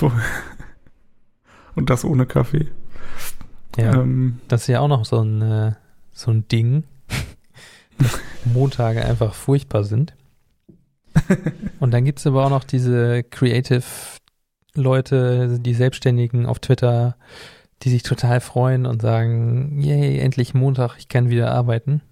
[1.74, 2.68] Und das ohne Kaffee.
[3.76, 5.72] Ja, ähm, das ist ja auch noch so ein, äh,
[6.12, 6.84] so ein Ding,
[7.98, 10.14] dass Montage einfach furchtbar sind.
[11.80, 13.84] Und dann gibt es aber auch noch diese Creative
[14.74, 17.16] Leute, die Selbstständigen auf Twitter,
[17.82, 22.02] die sich total freuen und sagen, yay, endlich Montag, ich kann wieder arbeiten.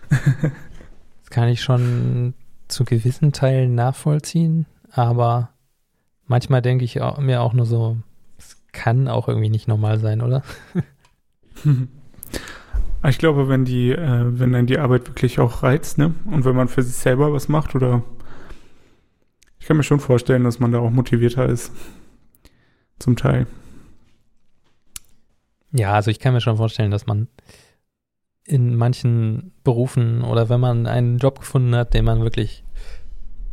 [0.10, 2.34] das kann ich schon
[2.68, 4.66] zu gewissen Teilen nachvollziehen,
[5.04, 5.50] aber
[6.26, 7.98] manchmal denke ich mir auch nur so,
[8.38, 10.42] es kann auch irgendwie nicht normal sein, oder?
[13.08, 16.14] ich glaube, wenn die, äh, wenn dann die Arbeit wirklich auch reizt, ne?
[16.24, 18.02] Und wenn man für sich selber was macht oder
[19.58, 21.72] ich kann mir schon vorstellen, dass man da auch motivierter ist.
[22.98, 23.46] Zum Teil.
[25.72, 27.28] Ja, also ich kann mir schon vorstellen, dass man
[28.44, 32.62] in manchen Berufen oder wenn man einen Job gefunden hat, den man wirklich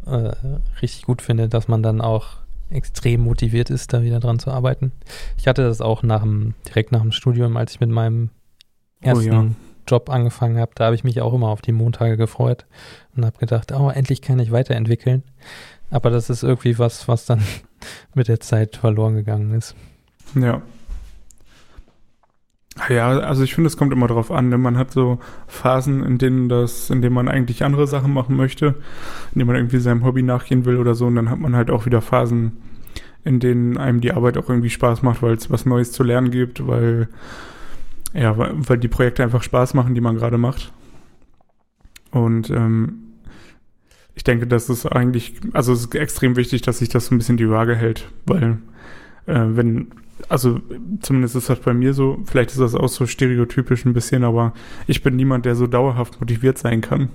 [0.06, 0.34] äh,
[0.82, 4.92] richtig gut findet, dass man dann auch extrem motiviert ist, da wieder dran zu arbeiten.
[5.38, 8.30] Ich hatte das auch nach dem, direkt nach dem Studium, als ich mit meinem
[9.02, 9.50] ersten oh ja.
[9.88, 12.66] Job angefangen habe, da habe ich mich auch immer auf die Montage gefreut
[13.16, 15.24] und habe gedacht, oh, endlich kann ich weiterentwickeln.
[15.92, 17.42] Aber das ist irgendwie was, was dann
[18.16, 19.76] mit der Zeit verloren gegangen ist.
[20.36, 20.62] Ja,
[22.90, 24.50] ja, also ich finde, es kommt immer drauf an.
[24.50, 24.58] Ne?
[24.58, 28.76] Man hat so Phasen, in denen das, in denen man eigentlich andere Sachen machen möchte,
[29.34, 31.06] in denen man irgendwie seinem Hobby nachgehen will oder so.
[31.08, 32.54] Und dann hat man halt auch wieder Phasen,
[33.24, 36.32] in denen einem die Arbeit auch irgendwie Spaß macht, weil es was Neues zu lernen
[36.32, 37.08] gibt, weil
[38.14, 40.72] ja, weil die Projekte einfach Spaß machen, die man gerade macht.
[42.12, 43.00] Und ähm,
[44.16, 47.18] ich denke, das ist eigentlich, also es ist extrem wichtig, dass sich das so ein
[47.18, 48.60] bisschen die Waage hält, weil
[49.26, 49.92] äh, wenn
[50.30, 50.60] also
[51.02, 54.54] zumindest ist das bei mir so, vielleicht ist das auch so stereotypisch ein bisschen, aber
[54.88, 57.10] ich bin niemand, der so dauerhaft motiviert sein kann.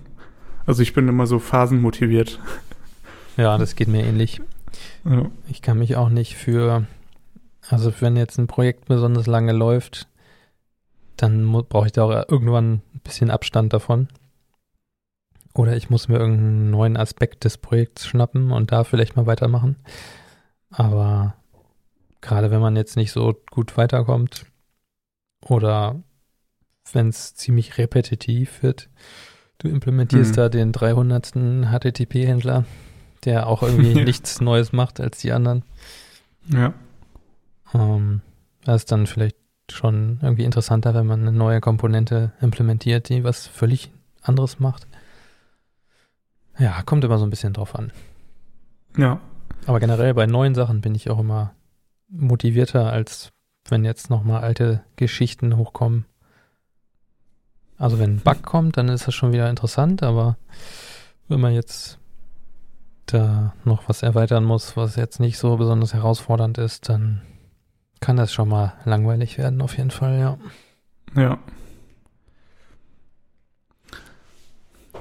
[0.66, 2.38] Also ich bin immer so phasenmotiviert.
[3.37, 4.40] Ja, das geht mir ähnlich.
[5.05, 5.31] Ja.
[5.49, 6.87] Ich kann mich auch nicht für,
[7.68, 10.09] also wenn jetzt ein Projekt besonders lange läuft,
[11.16, 14.09] dann brauche ich da auch irgendwann ein bisschen Abstand davon.
[15.55, 19.77] Oder ich muss mir irgendeinen neuen Aspekt des Projekts schnappen und da vielleicht mal weitermachen.
[20.71, 21.38] Aber
[22.20, 24.46] Gerade wenn man jetzt nicht so gut weiterkommt
[25.40, 26.02] oder
[26.92, 28.88] wenn es ziemlich repetitiv wird.
[29.59, 30.37] Du implementierst hm.
[30.37, 31.33] da den 300.
[31.70, 32.64] HTTP-Händler,
[33.24, 35.64] der auch irgendwie nichts Neues macht als die anderen.
[36.52, 36.72] Ja.
[37.74, 38.20] Ähm,
[38.64, 39.37] das ist dann vielleicht
[39.70, 43.90] schon irgendwie interessanter, wenn man eine neue Komponente implementiert, die was völlig
[44.22, 44.87] anderes macht.
[46.59, 47.92] Ja, kommt immer so ein bisschen drauf an.
[48.96, 49.20] Ja.
[49.66, 51.54] Aber generell bei neuen Sachen bin ich auch immer
[52.09, 53.33] motivierter, als
[53.68, 56.07] wenn jetzt nochmal alte Geschichten hochkommen.
[57.77, 60.37] Also wenn ein Bug kommt, dann ist das schon wieder interessant, aber
[61.29, 61.99] wenn man jetzt
[63.07, 67.23] da noch was erweitern muss, was jetzt nicht so besonders herausfordernd ist, dann
[68.01, 70.38] kann das schon mal langweilig werden, auf jeden Fall, ja.
[71.14, 71.38] Ja.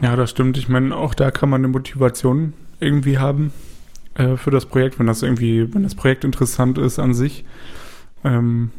[0.01, 0.57] Ja, das stimmt.
[0.57, 3.51] Ich meine, auch da kann man eine Motivation irgendwie haben
[4.17, 7.45] äh, für das Projekt, wenn das irgendwie, wenn das Projekt interessant ist an sich.
[8.23, 8.71] Ähm,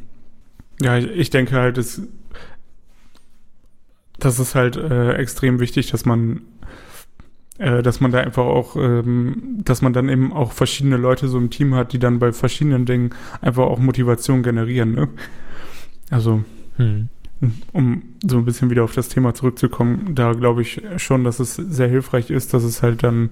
[0.81, 2.03] ja, ich, ich, denke halt, es,
[4.19, 6.43] das ist halt äh, extrem wichtig, dass man
[7.59, 11.39] äh, dass man da einfach auch, ähm, dass man dann eben auch verschiedene Leute so
[11.39, 14.93] im Team hat, die dann bei verschiedenen Dingen einfach auch Motivation generieren.
[14.95, 15.09] Ne?
[16.11, 16.45] Also,
[16.77, 17.09] hm.
[17.73, 21.57] um so ein bisschen wieder auf das Thema zurückzukommen, da glaube ich schon, dass es
[21.57, 23.31] sehr hilfreich ist, dass es halt dann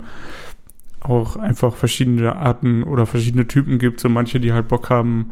[1.08, 4.00] auch einfach verschiedene Arten oder verschiedene Typen gibt.
[4.00, 5.30] So manche, die halt Bock haben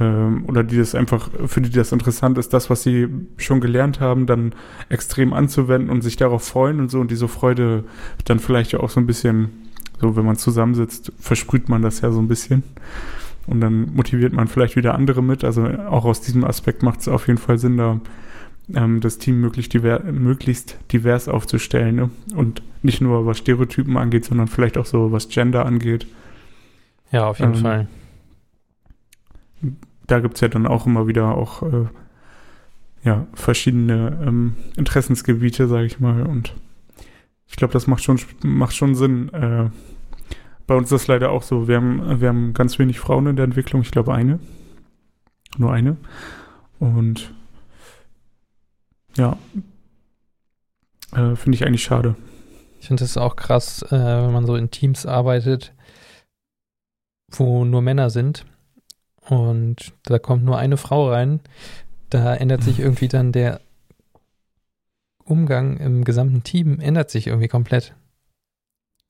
[0.00, 4.00] ähm, oder die das einfach, für die das interessant ist, das, was sie schon gelernt
[4.00, 4.54] haben, dann
[4.88, 7.84] extrem anzuwenden und sich darauf freuen und so und diese Freude
[8.24, 9.50] dann vielleicht auch so ein bisschen,
[10.00, 12.62] so wenn man zusammensitzt, versprüht man das ja so ein bisschen.
[13.46, 15.42] Und dann motiviert man vielleicht wieder andere mit.
[15.42, 18.00] Also auch aus diesem Aspekt macht es auf jeden Fall Sinn, da
[18.74, 21.96] ähm, das Team möglichst, diver möglichst divers aufzustellen.
[21.96, 22.10] Ne?
[22.34, 26.06] Und nicht nur was Stereotypen angeht, sondern vielleicht auch so was Gender angeht.
[27.10, 27.88] Ja, auf jeden ähm, Fall.
[30.06, 31.86] da gibt es ja dann auch immer wieder auch äh,
[33.04, 36.22] ja, verschiedene ähm, Interessensgebiete, sage ich mal.
[36.22, 36.54] Und
[37.48, 39.28] ich glaube, das macht schon, macht schon Sinn.
[39.32, 39.70] Äh,
[40.66, 41.68] bei uns ist das leider auch so.
[41.68, 43.82] Wir haben, wir haben ganz wenig Frauen in der Entwicklung.
[43.82, 44.38] Ich glaube, eine.
[45.58, 45.96] Nur eine.
[46.78, 47.34] Und
[49.16, 49.38] ja,
[51.12, 52.16] äh, finde ich eigentlich schade.
[52.80, 55.72] Ich finde es auch krass, äh, wenn man so in Teams arbeitet,
[57.30, 58.44] wo nur Männer sind
[59.28, 61.40] und da kommt nur eine Frau rein.
[62.10, 63.60] Da ändert sich irgendwie dann der
[65.24, 67.94] Umgang im gesamten Team, ändert sich irgendwie komplett.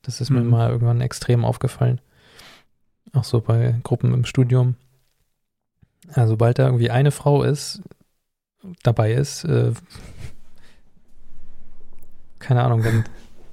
[0.03, 0.51] Das ist mir mhm.
[0.51, 2.01] mal irgendwann extrem aufgefallen.
[3.13, 4.77] Auch so bei Gruppen im Studium.
[6.09, 7.83] Also, sobald da irgendwie eine Frau ist,
[8.83, 9.73] dabei ist, äh,
[12.39, 13.05] keine Ahnung, dann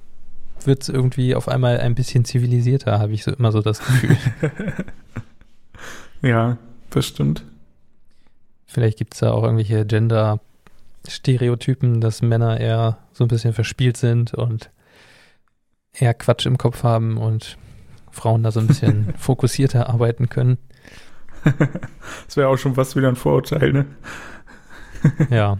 [0.64, 4.16] wird es irgendwie auf einmal ein bisschen zivilisierter, habe ich so immer so das Gefühl.
[6.22, 6.56] ja,
[6.90, 7.44] das stimmt.
[8.66, 14.34] Vielleicht gibt es da auch irgendwelche Gender-Stereotypen, dass Männer eher so ein bisschen verspielt sind
[14.34, 14.70] und
[15.92, 17.58] eher Quatsch im Kopf haben und
[18.10, 20.58] Frauen da so ein bisschen fokussierter arbeiten können.
[22.26, 23.86] das wäre auch schon fast wieder ein Vorurteil, ne?
[25.30, 25.58] ja.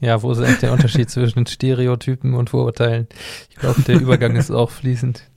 [0.00, 3.08] Ja, wo ist eigentlich der Unterschied zwischen Stereotypen und Vorurteilen?
[3.50, 5.28] Ich glaube, der Übergang ist auch fließend.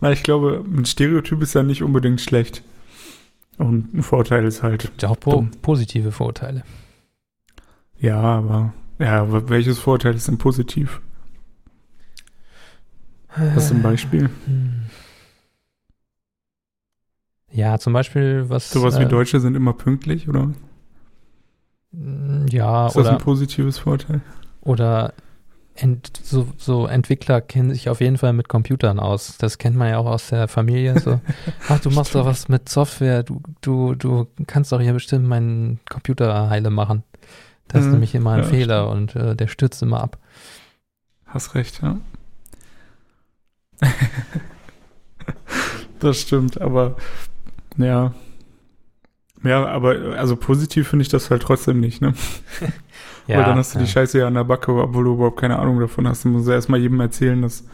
[0.00, 2.62] Na, ich glaube, ein Stereotyp ist ja nicht unbedingt schlecht.
[3.58, 4.90] Und ein Vorteil ist halt.
[5.00, 6.64] Ja, auch po positive Vorurteile.
[7.98, 8.72] Ja, aber.
[8.98, 11.00] Ja, aber welches Vorteil ist denn positiv?
[13.36, 14.28] Was zum Beispiel?
[17.52, 18.70] Ja, zum Beispiel, was.
[18.70, 20.50] Sowas äh, wie Deutsche sind immer pünktlich, oder?
[21.92, 24.20] Mm, ja, ist das oder, ein positives Vorteil?
[24.60, 25.12] Oder
[25.74, 29.36] ent, so, so, Entwickler kennen sich auf jeden Fall mit Computern aus.
[29.38, 30.98] Das kennt man ja auch aus der Familie.
[31.00, 31.20] So,
[31.68, 33.22] ach, du machst doch was mit Software.
[33.22, 37.02] Du, du, du kannst doch hier bestimmt meinen Computer heile machen.
[37.68, 37.92] Das ist mhm.
[37.92, 39.16] nämlich immer ein ja, Fehler stimmt.
[39.16, 40.18] und äh, der stürzt immer ab.
[41.26, 41.98] Hast recht, ja.
[46.00, 46.96] das stimmt, aber
[47.76, 48.12] ja,
[49.42, 52.14] ja, aber also positiv finde ich das halt trotzdem nicht, ne?
[53.26, 53.84] ja, Weil dann hast du ja.
[53.84, 56.24] die Scheiße ja an der Backe, obwohl du überhaupt keine Ahnung davon hast.
[56.24, 57.64] Du musst ja erstmal jedem erzählen, dass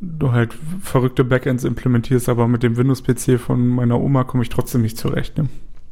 [0.00, 4.82] du halt verrückte Backends implementierst, aber mit dem Windows-PC von meiner Oma komme ich trotzdem
[4.82, 5.48] nicht zurecht, ne?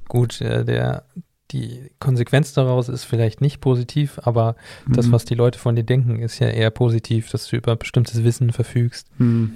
[0.09, 1.05] Gut, äh, der,
[1.52, 4.92] die Konsequenz daraus ist vielleicht nicht positiv, aber mhm.
[4.94, 8.22] das, was die Leute von dir denken, ist ja eher positiv, dass du über bestimmtes
[8.24, 9.09] Wissen verfügst.
[9.18, 9.55] Mhm.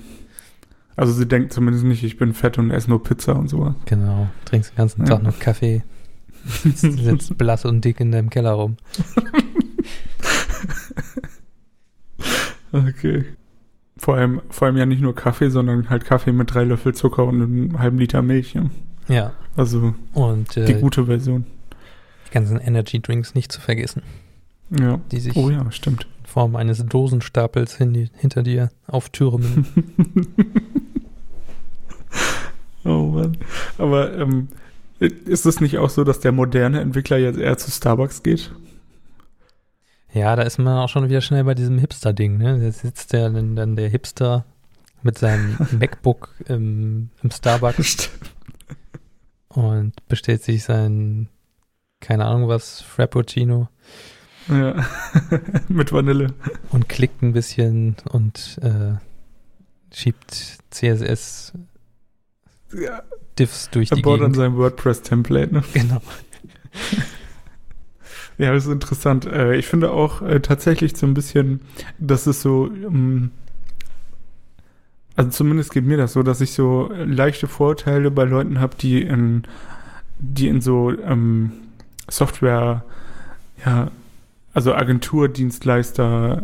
[0.97, 3.75] Also sie denkt zumindest nicht, ich bin fett und esse nur Pizza und sowas.
[3.85, 5.23] Genau, trinkst den ganzen Tag ja.
[5.23, 5.83] nur Kaffee.
[6.47, 8.77] Sitzt blass und dick in deinem Keller rum.
[12.73, 13.27] okay.
[13.99, 17.25] Vor allem, vor allem ja nicht nur Kaffee, sondern halt Kaffee mit drei Löffel Zucker
[17.25, 18.55] und einem halben Liter Milch.
[18.55, 18.65] Ja.
[19.09, 19.33] ja.
[19.57, 21.47] Also und, äh, die gute Version.
[22.29, 24.03] Die ganzen Energy Drinks nicht zu vergessen.
[24.71, 25.01] Ja.
[25.11, 29.67] Die sich oh ja, in Form eines Dosenstapels hin, hinter dir auftürmen.
[32.87, 33.37] Oh Mann.
[33.79, 34.49] Aber ähm,
[34.99, 38.53] ist es nicht auch so, dass der moderne Entwickler jetzt eher zu Starbucks geht?
[40.13, 42.61] Ja, da ist man auch schon wieder schnell bei diesem Hipster-Ding, ne?
[42.61, 44.47] Da sitzt der, dann, dann der Hipster
[45.03, 48.11] mit seinem MacBook im, im Starbucks
[49.49, 51.29] und bestellt sich sein,
[52.01, 53.69] keine Ahnung was, Frappuccino.
[54.49, 54.87] Ja,
[55.69, 56.35] mit Vanille.
[56.71, 58.95] Und klickt ein bisschen und äh,
[59.93, 61.53] schiebt CSS
[62.73, 63.03] ja.
[63.39, 64.35] Diffs durch er die baut Gegend.
[64.35, 65.63] an seinem WordPress-Template, ne?
[65.73, 66.01] Genau.
[68.39, 69.27] ja, das ist interessant.
[69.27, 71.61] Äh, ich finde auch äh, tatsächlich so ein bisschen,
[71.99, 73.31] dass es so, ähm,
[75.17, 79.03] also zumindest geht mir das so, dass ich so leichte Vorteile bei Leuten habe, die
[79.03, 79.45] in,
[80.19, 81.53] die in so ähm,
[82.09, 82.85] Software,
[83.65, 83.91] ja,
[84.57, 86.43] also Agenturdienstleister,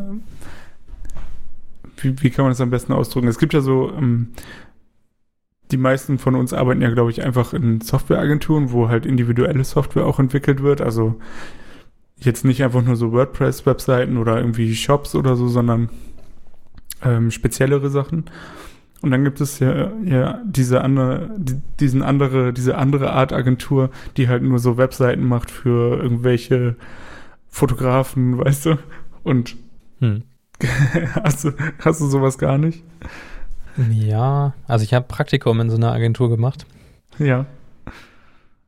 [1.96, 3.27] wie, wie kann man das am besten ausdrücken?
[3.27, 4.34] Es gibt ja so ähm,
[5.70, 10.05] die meisten von uns arbeiten ja, glaube ich, einfach in Softwareagenturen, wo halt individuelle Software
[10.05, 10.82] auch entwickelt wird.
[10.82, 11.18] Also
[12.18, 15.89] jetzt nicht einfach nur so WordPress-Webseiten oder irgendwie Shops oder so, sondern
[17.03, 18.26] ähm, speziellere Sachen.
[19.01, 23.89] Und dann gibt es ja, ja diese andere, die, diesen andere, diese andere Art Agentur,
[24.18, 26.76] die halt nur so Webseiten macht für irgendwelche
[27.53, 28.78] Fotografen, weißt du?
[29.22, 29.57] Und
[30.00, 30.24] hm.
[31.22, 32.82] hast, du, hast du sowas gar nicht?
[33.90, 36.66] Ja, also ich habe Praktikum in so einer Agentur gemacht.
[37.18, 37.46] Ja.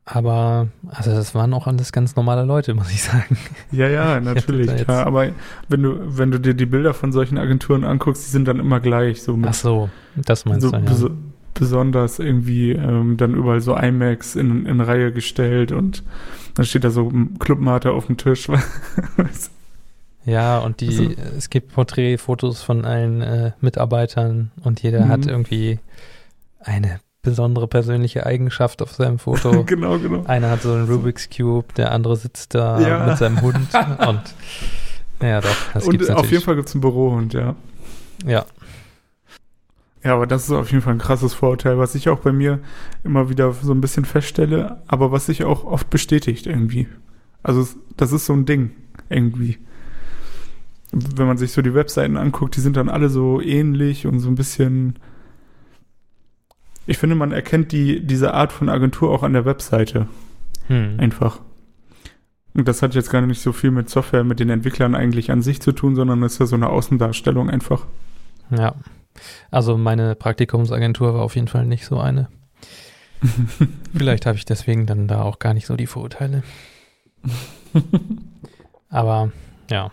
[0.05, 3.37] Aber, also das waren auch alles ganz normale Leute, muss ich sagen.
[3.71, 4.87] Ja, ja, natürlich.
[4.87, 5.31] Ja, aber
[5.67, 8.79] wenn du, wenn du dir die Bilder von solchen Agenturen anguckst, die sind dann immer
[8.79, 9.23] gleich.
[9.23, 10.93] So mit, Ach so, das meinst so, du, ja.
[10.93, 11.09] So,
[11.55, 16.03] besonders irgendwie ähm, dann überall so IMAX in, in Reihe gestellt und
[16.53, 18.47] dann steht da so Clubmate auf dem Tisch.
[20.25, 25.29] ja, und die, also, es gibt Porträtfotos von allen äh, Mitarbeitern und jeder hat mhm.
[25.29, 25.79] irgendwie
[26.59, 29.63] eine besondere persönliche Eigenschaft auf seinem Foto.
[29.65, 30.23] genau, genau.
[30.25, 33.07] Einer hat so einen Rubik's Cube, der andere sitzt da ja.
[33.07, 33.57] mit seinem Hund
[34.07, 34.21] und
[35.21, 35.55] ja, doch.
[35.73, 37.55] Das und gibt's auf jeden Fall gibt es einen Bürohund, ja.
[38.25, 38.45] Ja.
[40.05, 42.59] Ja, aber das ist auf jeden Fall ein krasses Vorurteil, was ich auch bei mir
[43.03, 46.87] immer wieder so ein bisschen feststelle, aber was sich auch oft bestätigt irgendwie.
[47.41, 48.69] Also das ist so ein Ding
[49.09, 49.57] irgendwie.
[50.91, 54.29] Wenn man sich so die Webseiten anguckt, die sind dann alle so ähnlich und so
[54.29, 54.99] ein bisschen.
[56.85, 60.07] Ich finde, man erkennt die, diese Art von Agentur auch an der Webseite.
[60.67, 60.99] Hm.
[60.99, 61.39] Einfach.
[62.53, 65.41] Und das hat jetzt gar nicht so viel mit Software, mit den Entwicklern eigentlich an
[65.41, 67.87] sich zu tun, sondern es ist ja so eine Außendarstellung einfach.
[68.51, 68.75] Ja.
[69.51, 72.29] Also meine Praktikumsagentur war auf jeden Fall nicht so eine.
[73.95, 76.43] Vielleicht habe ich deswegen dann da auch gar nicht so die Vorurteile.
[78.89, 79.31] Aber
[79.69, 79.91] ja.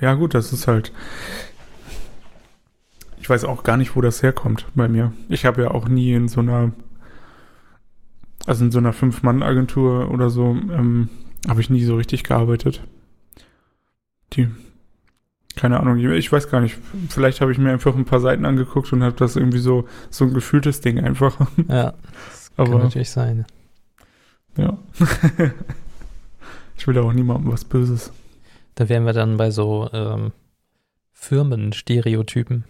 [0.00, 0.92] Ja, gut, das ist halt.
[3.18, 5.12] Ich weiß auch gar nicht, wo das herkommt bei mir.
[5.28, 6.72] Ich habe ja auch nie in so einer,
[8.46, 11.08] also in so einer Fünf-Mann-Agentur oder so, ähm,
[11.48, 12.82] habe ich nie so richtig gearbeitet.
[14.34, 14.48] Die
[15.56, 16.76] keine Ahnung, ich weiß gar nicht.
[17.08, 20.26] Vielleicht habe ich mir einfach ein paar Seiten angeguckt und habe das irgendwie so, so
[20.26, 21.40] ein gefühltes Ding einfach.
[21.68, 21.94] Ja,
[22.30, 23.46] das Aber, kann natürlich sein.
[24.56, 24.78] Ja.
[26.76, 28.12] ich will auch niemandem was Böses.
[28.74, 30.32] Da wären wir dann bei so ähm,
[31.12, 32.64] Firmenstereotypen,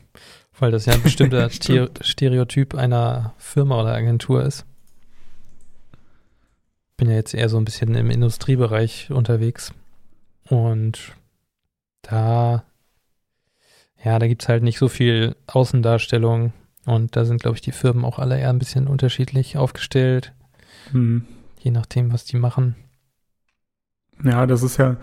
[0.59, 4.65] weil das ja ein bestimmter Stereotyp einer Firma oder Agentur ist.
[6.97, 9.73] Bin ja jetzt eher so ein bisschen im Industriebereich unterwegs
[10.49, 11.13] und
[12.03, 12.65] da
[14.07, 16.53] ja, da gibt es halt nicht so viel Außendarstellung
[16.85, 20.33] und da sind, glaube ich, die Firmen auch alle eher ein bisschen unterschiedlich aufgestellt.
[20.93, 21.25] Hm.
[21.59, 22.77] Je nachdem, was die machen.
[24.23, 24.97] Ja, das ist ja,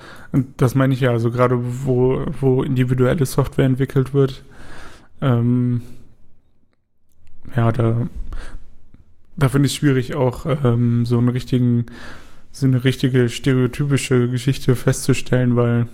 [0.55, 4.45] das meine ich ja, also gerade wo, wo individuelle Software entwickelt wird,
[5.19, 5.81] ähm,
[7.57, 8.07] ja, da,
[9.35, 11.87] da finde ich es schwierig, auch ähm, so einen richtigen,
[12.53, 15.87] so eine richtige stereotypische Geschichte festzustellen, weil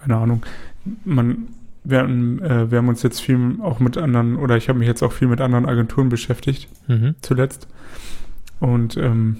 [0.00, 0.44] keine Ahnung,
[1.04, 1.48] man,
[1.84, 5.02] wir, äh, wir haben uns jetzt viel auch mit anderen, oder ich habe mich jetzt
[5.02, 7.14] auch viel mit anderen Agenturen beschäftigt, mhm.
[7.20, 7.68] zuletzt.
[8.60, 9.36] Und ähm,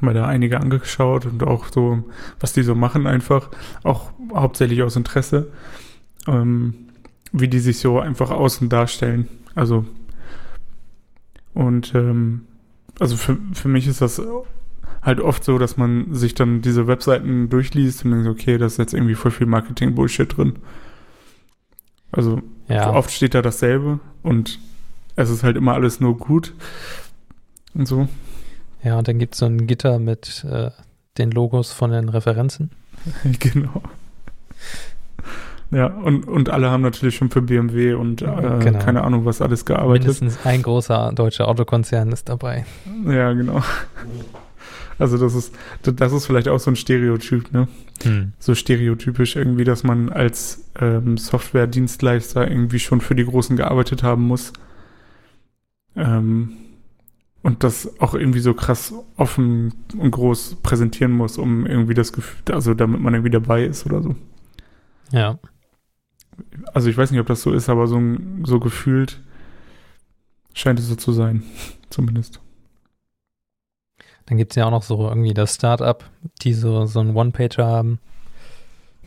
[0.00, 2.04] mal da einige angeschaut und auch so,
[2.40, 3.50] was die so machen einfach,
[3.82, 5.48] auch hauptsächlich aus Interesse,
[6.26, 6.74] ähm,
[7.32, 9.28] wie die sich so einfach außen darstellen.
[9.54, 9.84] Also
[11.54, 12.42] und ähm,
[12.98, 14.20] also für, für mich ist das
[15.06, 18.78] halt oft so, dass man sich dann diese Webseiten durchliest und denkt, okay, da ist
[18.78, 20.54] jetzt irgendwie voll viel Marketing-Bullshit drin.
[22.12, 22.92] Also ja.
[22.92, 24.58] oft steht da dasselbe und
[25.14, 26.52] es ist halt immer alles nur gut
[27.74, 28.08] und so.
[28.82, 30.70] Ja, und dann gibt es so ein Gitter mit äh,
[31.18, 32.70] den Logos von den Referenzen.
[33.38, 33.82] genau.
[35.70, 38.26] Ja, und, und alle haben natürlich schon für BMW und äh,
[38.60, 38.78] genau.
[38.78, 40.04] keine Ahnung, was alles gearbeitet.
[40.04, 42.64] Mindestens ein großer deutscher Autokonzern ist dabei.
[43.04, 43.62] Ja, genau.
[44.98, 47.68] Also das ist, das ist vielleicht auch so ein Stereotyp, ne?
[48.02, 48.32] Hm.
[48.38, 54.22] So stereotypisch irgendwie, dass man als ähm, Software-Dienstleister irgendwie schon für die Großen gearbeitet haben
[54.22, 54.52] muss.
[55.94, 56.52] Ähm,
[57.42, 62.52] und das auch irgendwie so krass offen und groß präsentieren muss, um irgendwie das Gefühl,
[62.52, 64.16] also damit man irgendwie dabei ist oder so.
[65.12, 65.38] Ja.
[66.74, 68.02] Also ich weiß nicht, ob das so ist, aber so,
[68.42, 69.20] so gefühlt
[70.54, 71.44] scheint es so zu sein,
[71.88, 72.40] zumindest.
[74.26, 76.04] Dann gibt es ja auch noch so irgendwie das Startup,
[76.42, 78.00] die so, so einen One-Pager haben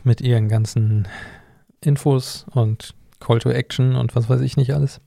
[0.02, 1.08] mit ihren ganzen
[1.82, 5.00] Infos und Call to Action und was weiß ich nicht alles.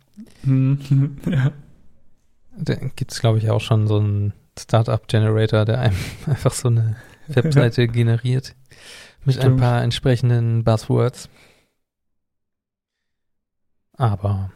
[0.43, 1.17] Mhm.
[1.29, 1.51] ja.
[2.55, 5.97] Da gibt es, glaube ich, auch schon so einen Startup-Generator, der einem
[6.27, 6.95] einfach so eine
[7.27, 8.55] Webseite generiert
[9.25, 9.55] mit Stimmt.
[9.55, 11.29] ein paar entsprechenden Buzzwords.
[13.97, 14.51] Aber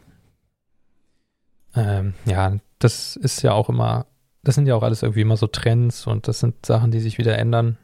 [1.74, 4.06] ähm, ja, das ist ja auch immer
[4.48, 7.18] das sind ja auch alles irgendwie immer so Trends und das sind Sachen, die sich
[7.18, 7.76] wieder ändern.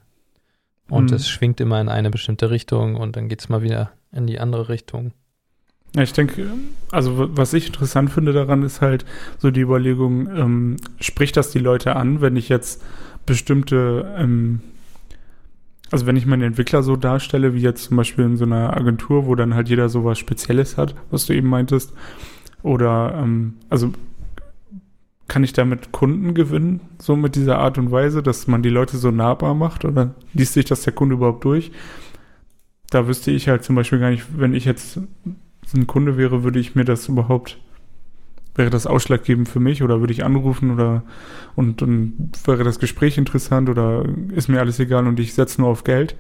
[0.88, 1.16] Und mhm.
[1.16, 4.40] es schwingt immer in eine bestimmte Richtung und dann geht es mal wieder in die
[4.40, 5.12] andere Richtung.
[5.94, 6.46] Ja, ich denke,
[6.90, 9.04] also was ich interessant finde daran, ist halt
[9.36, 12.82] so die Überlegung, ähm, spricht das die Leute an, wenn ich jetzt
[13.26, 14.60] bestimmte, ähm,
[15.90, 19.26] also wenn ich meinen Entwickler so darstelle, wie jetzt zum Beispiel in so einer Agentur,
[19.26, 21.92] wo dann halt jeder sowas Spezielles hat, was du eben meintest,
[22.62, 23.92] oder ähm, also
[25.28, 28.98] kann ich damit Kunden gewinnen, so mit dieser Art und Weise, dass man die Leute
[28.98, 31.72] so nahbar macht oder liest sich das der Kunde überhaupt durch?
[32.90, 35.00] Da wüsste ich halt zum Beispiel gar nicht, wenn ich jetzt
[35.74, 37.58] ein Kunde wäre, würde ich mir das überhaupt,
[38.54, 41.02] wäre das ausschlaggebend für mich oder würde ich anrufen oder
[41.56, 44.04] und, und wäre das Gespräch interessant oder
[44.34, 46.16] ist mir alles egal und ich setze nur auf Geld?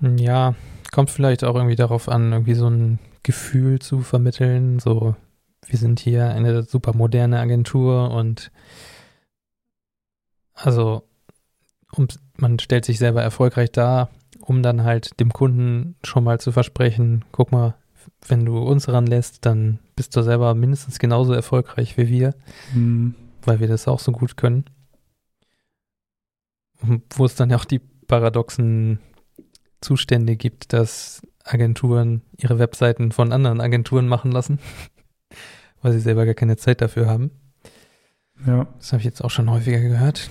[0.00, 0.54] Ja,
[0.92, 5.16] kommt vielleicht auch irgendwie darauf an, irgendwie so ein Gefühl zu vermitteln, so
[5.66, 8.50] wir sind hier eine super moderne Agentur und
[10.54, 11.02] also
[11.94, 14.10] um, man stellt sich selber erfolgreich dar,
[14.40, 17.74] um dann halt dem Kunden schon mal zu versprechen, guck mal,
[18.26, 22.34] wenn du uns ranlässt, dann bist du selber mindestens genauso erfolgreich wie wir,
[22.74, 23.14] mhm.
[23.42, 24.64] weil wir das auch so gut können.
[27.14, 28.98] Wo es dann ja auch die paradoxen
[29.80, 34.58] Zustände gibt, dass Agenturen ihre Webseiten von anderen Agenturen machen lassen,
[35.82, 37.30] weil sie selber gar keine Zeit dafür haben.
[38.46, 38.66] Ja.
[38.78, 40.30] Das habe ich jetzt auch schon häufiger gehört.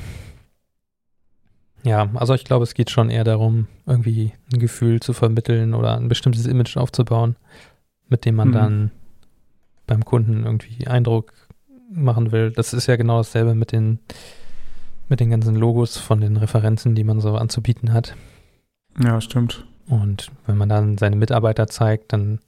[1.84, 5.97] Ja, also ich glaube, es geht schon eher darum, irgendwie ein Gefühl zu vermitteln oder
[5.97, 7.36] ein bestimmtes Image aufzubauen,
[8.08, 8.54] mit dem man mhm.
[8.54, 8.91] dann
[9.88, 11.34] beim Kunden irgendwie Eindruck
[11.89, 12.52] machen will.
[12.52, 13.99] Das ist ja genau dasselbe mit den,
[15.10, 18.16] mit den ganzen Logos von den Referenzen, die man so anzubieten hat.
[19.02, 19.66] Ja, stimmt.
[19.88, 22.39] Und wenn man dann seine Mitarbeiter zeigt, dann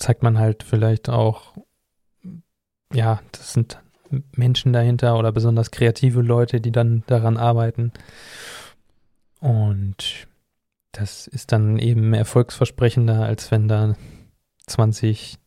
[0.00, 1.54] zeigt man halt vielleicht auch,
[2.92, 3.80] ja, das sind
[4.34, 7.92] Menschen dahinter oder besonders kreative Leute, die dann daran arbeiten.
[9.38, 10.26] Und
[10.92, 13.94] das ist dann eben erfolgsversprechender, als wenn da
[14.66, 15.38] 20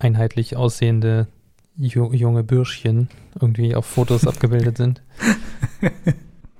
[0.00, 1.28] einheitlich aussehende
[1.76, 3.08] junge Bürschchen
[3.40, 5.02] irgendwie auf Fotos abgebildet sind.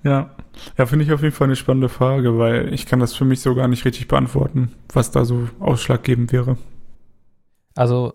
[0.04, 0.34] Ja,
[0.76, 3.40] ja, finde ich auf jeden Fall eine spannende Frage, weil ich kann das für mich
[3.40, 6.56] so gar nicht richtig beantworten, was da so ausschlaggebend wäre.
[7.74, 8.14] Also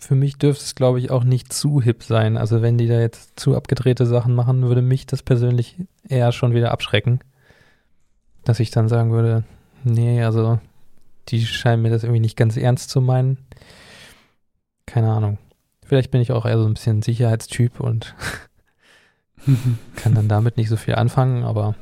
[0.00, 2.36] für mich dürfte es, glaube ich, auch nicht zu hip sein.
[2.36, 5.76] Also wenn die da jetzt zu abgedrehte Sachen machen, würde mich das persönlich
[6.08, 7.20] eher schon wieder abschrecken.
[8.44, 9.44] Dass ich dann sagen würde,
[9.84, 10.60] nee, also
[11.28, 13.38] die scheinen mir das irgendwie nicht ganz ernst zu meinen.
[14.86, 15.38] Keine Ahnung.
[15.84, 18.14] Vielleicht bin ich auch eher so ein bisschen Sicherheitstyp und
[19.96, 21.74] kann dann damit nicht so viel anfangen, aber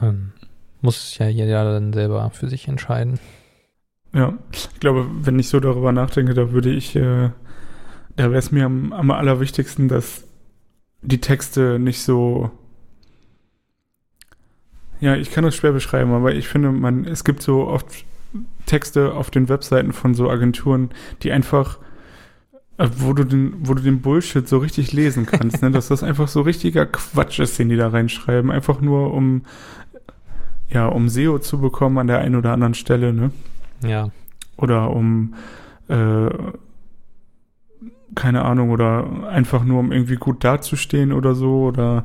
[0.00, 0.32] ähm,
[0.80, 3.18] muss ja jeder dann selber für sich entscheiden.
[4.14, 7.30] Ja, ich glaube, wenn ich so darüber nachdenke, da würde ich, äh,
[8.16, 10.24] da wäre es mir am, am allerwichtigsten, dass
[11.02, 12.50] die Texte nicht so
[15.00, 17.86] ja, ich kann das schwer beschreiben, aber ich finde, man, es gibt so oft
[18.64, 20.90] Texte auf den Webseiten von so Agenturen,
[21.22, 21.78] die einfach
[22.78, 25.70] äh, wo du den, wo du den Bullshit so richtig lesen kannst, ne?
[25.70, 29.42] dass das einfach so richtiger Quatsch ist, den die da reinschreiben, einfach nur um
[30.70, 33.30] ja, um SEO zu bekommen an der einen oder anderen Stelle, ne?
[33.82, 34.10] Ja.
[34.56, 35.34] Oder um
[35.88, 36.28] äh,
[38.14, 42.04] keine Ahnung, oder einfach nur um irgendwie gut dazustehen oder so, oder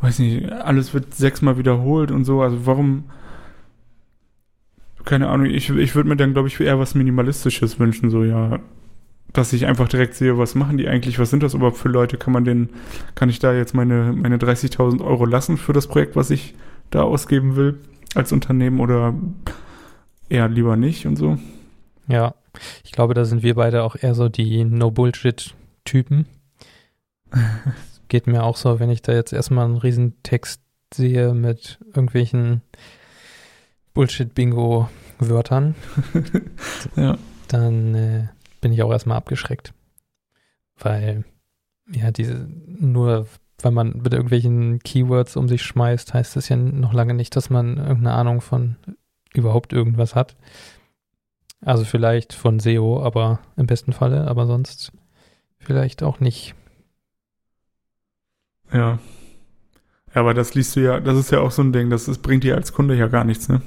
[0.00, 3.04] weiß nicht, alles wird sechsmal wiederholt und so, also warum
[5.04, 8.58] keine Ahnung, ich, ich würde mir dann, glaube ich, eher was Minimalistisches wünschen, so ja,
[9.32, 12.16] dass ich einfach direkt sehe, was machen die eigentlich, was sind das überhaupt für Leute,
[12.16, 12.68] kann man den,
[13.14, 16.54] kann ich da jetzt meine, meine 30.000 Euro lassen für das Projekt, was ich
[16.90, 17.78] da ausgeben will
[18.14, 18.80] als Unternehmen?
[18.80, 19.14] Oder
[20.30, 21.38] eher lieber nicht und so.
[22.08, 22.34] Ja,
[22.84, 26.26] ich glaube, da sind wir beide auch eher so die No-Bullshit-Typen.
[28.08, 30.62] Geht mir auch so, wenn ich da jetzt erstmal einen Riesentext
[30.92, 32.62] sehe mit irgendwelchen
[33.94, 35.74] Bullshit-Bingo-Wörtern,
[36.96, 37.18] ja.
[37.48, 38.28] dann äh,
[38.60, 39.72] bin ich auch erstmal abgeschreckt.
[40.78, 41.24] Weil,
[41.92, 43.28] ja, diese, nur
[43.62, 47.50] weil man mit irgendwelchen Keywords um sich schmeißt, heißt das ja noch lange nicht, dass
[47.50, 48.76] man irgendeine Ahnung von
[49.34, 50.36] überhaupt irgendwas hat.
[51.62, 54.92] Also vielleicht von SEO, aber im besten Falle, aber sonst
[55.58, 56.54] vielleicht auch nicht.
[58.72, 58.98] Ja.
[60.14, 62.18] Ja, aber das liest du ja, das ist ja auch so ein Ding, das, das
[62.18, 63.60] bringt dir als Kunde ja gar nichts, ne?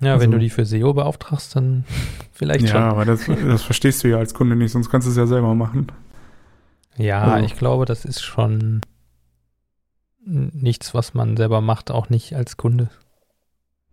[0.00, 1.84] Ja, also, wenn du die für SEO beauftragst, dann
[2.32, 2.80] vielleicht ja, schon.
[2.80, 5.26] Ja, aber das, das verstehst du ja als Kunde nicht, sonst kannst du es ja
[5.26, 5.92] selber machen.
[6.96, 7.46] Ja, also.
[7.46, 8.80] ich glaube, das ist schon
[10.24, 12.90] nichts, was man selber macht, auch nicht als Kunde.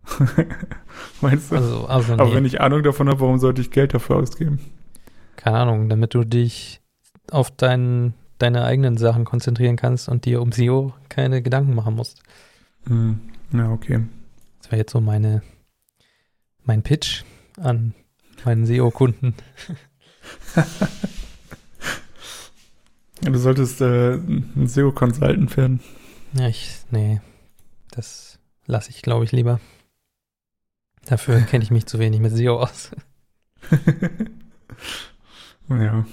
[1.20, 1.56] Meinst du?
[1.56, 2.34] Also, also aber nee.
[2.34, 4.60] wenn ich Ahnung davon habe, warum sollte ich Geld dafür ausgeben?
[5.36, 6.80] Keine Ahnung, damit du dich
[7.30, 12.22] auf dein, deine eigenen Sachen konzentrieren kannst und dir um SEO keine Gedanken machen musst.
[12.86, 13.20] Hm.
[13.52, 14.00] Ja, okay.
[14.58, 15.42] Das wäre jetzt so meine
[16.64, 17.22] mein Pitch
[17.60, 17.94] an
[18.44, 19.34] meinen SEO-Kunden.
[23.22, 25.80] du solltest äh, ein SEO-Consultant werden.
[26.34, 27.20] Ja, ich, nee,
[27.90, 29.60] das lasse ich, glaube ich, lieber.
[31.06, 32.90] Dafür kenne ich mich zu wenig mit SEO aus.
[35.68, 36.04] ja.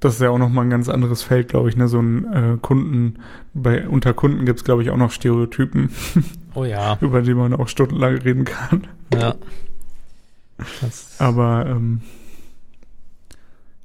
[0.00, 1.76] Das ist ja auch nochmal ein ganz anderes Feld, glaube ich.
[1.76, 1.88] Ne?
[1.88, 3.18] So ein äh, Kunden,
[3.52, 5.90] bei unter Kunden gibt es, glaube ich, auch noch Stereotypen,
[6.54, 6.96] Oh ja.
[7.00, 8.86] über die man auch stundenlang reden kann.
[9.14, 9.34] Ja.
[10.80, 12.00] Das, Aber ähm,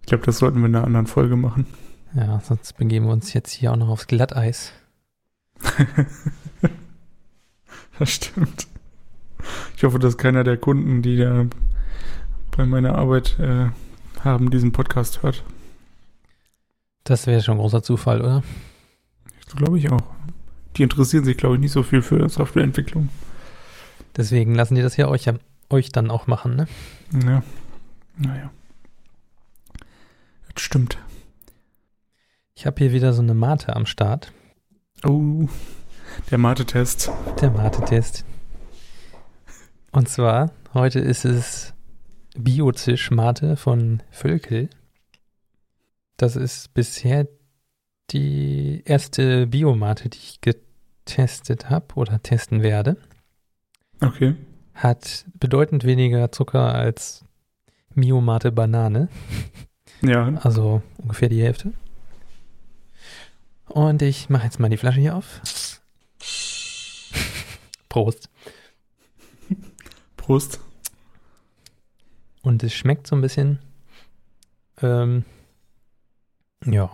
[0.02, 1.68] ich glaube, das sollten wir in einer anderen Folge machen.
[2.16, 4.74] ja, sonst begeben wir uns jetzt hier auch noch aufs Glatteis.
[8.00, 8.68] Das stimmt.
[9.76, 11.46] Ich hoffe, dass keiner der Kunden, die da
[12.56, 13.70] bei meiner Arbeit äh,
[14.24, 15.44] haben, diesen Podcast hört.
[17.04, 18.44] Das wäre schon ein großer Zufall, oder?
[19.56, 20.04] Glaube ich auch.
[20.78, 23.10] Die interessieren sich, glaube ich, nicht so viel für Softwareentwicklung.
[24.16, 25.30] Deswegen lassen die das ja euch,
[25.70, 26.68] euch dann auch machen, ne?
[27.26, 27.44] Ja.
[28.18, 28.52] Naja.
[30.54, 30.98] Das stimmt.
[32.56, 34.32] Ich habe hier wieder so eine Mate am Start.
[35.04, 35.48] Oh,
[36.32, 37.12] der Mathe-Test.
[37.42, 38.24] Der Mate-Test.
[39.94, 41.76] Und zwar, heute ist es
[42.36, 44.72] Biozisch-Mate von Völkel.
[46.18, 47.28] Das ist bisher
[48.10, 52.98] die erste Biomate, die ich getestet habe oder testen werde.
[54.02, 54.36] Okay.
[54.74, 57.24] Hat bedeutend weniger Zucker als
[57.94, 59.10] Miomate Banane,
[60.02, 61.72] Ja, also ungefähr die Hälfte.
[63.68, 65.40] Und ich mache jetzt mal die Flasche hier auf.
[67.90, 68.32] Prost.
[70.24, 70.62] Prost.
[72.44, 73.60] Und es schmeckt so ein bisschen.
[74.82, 75.26] Ähm,
[76.66, 76.90] ja,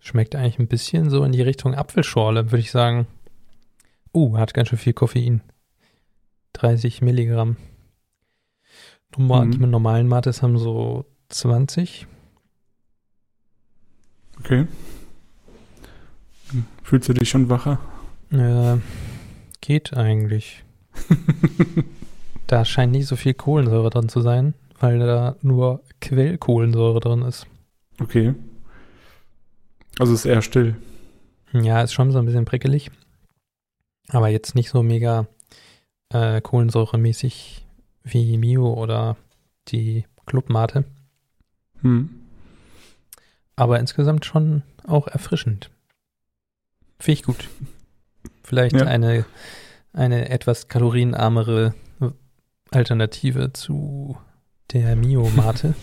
[0.00, 3.06] schmeckt eigentlich ein bisschen so in die Richtung Apfelschorle, würde ich sagen.
[4.14, 5.42] Uh, hat ganz schön viel Koffein.
[6.54, 7.58] 30 Milligramm.
[9.14, 9.50] Normal, Mhm.
[9.52, 12.06] Die normalen Mates haben so 20.
[14.38, 14.66] Okay.
[16.82, 17.78] Fühlst du dich schon wacher?
[18.30, 18.78] Äh,
[19.60, 20.64] geht eigentlich.
[22.50, 27.46] Da scheint nicht so viel Kohlensäure drin zu sein, weil da nur Quellkohlensäure drin ist.
[28.00, 28.34] Okay.
[30.00, 30.74] Also ist eher still.
[31.52, 32.90] Ja, ist schon so ein bisschen prickelig.
[34.08, 35.28] Aber jetzt nicht so mega
[36.12, 37.64] äh, kohlensäuremäßig
[38.02, 39.16] wie Mio oder
[39.68, 40.82] die Clubmate.
[41.82, 42.10] Hm.
[43.54, 45.70] Aber insgesamt schon auch erfrischend.
[46.98, 47.48] Finde ich gut.
[48.42, 48.86] Vielleicht Ja.
[48.86, 49.24] eine,
[49.92, 51.74] eine etwas kalorienarmere
[52.70, 54.16] Alternative zu
[54.72, 55.74] der Mio-Mate.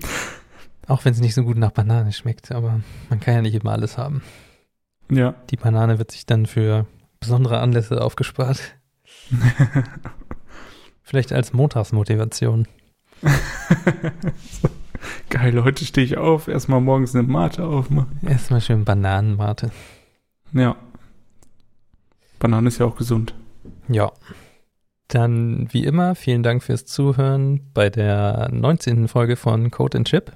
[0.88, 3.72] auch wenn es nicht so gut nach Banane schmeckt, aber man kann ja nicht immer
[3.72, 4.22] alles haben.
[5.10, 5.34] ja.
[5.50, 6.86] Die Banane wird sich dann für
[7.20, 8.60] besondere Anlässe aufgespart.
[11.02, 12.66] Vielleicht als Montagsmotivation.
[15.28, 18.18] Geil, heute stehe ich auf, erstmal morgens eine Mate aufmachen.
[18.26, 19.70] Erstmal schön Bananenmate.
[20.52, 20.76] Ja.
[22.38, 23.34] Banane ist ja auch gesund.
[23.88, 24.12] Ja.
[25.10, 29.08] Dann wie immer, vielen Dank fürs Zuhören bei der 19.
[29.08, 30.32] Folge von Code and Chip.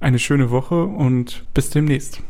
[0.00, 2.22] Eine schöne Woche und bis demnächst.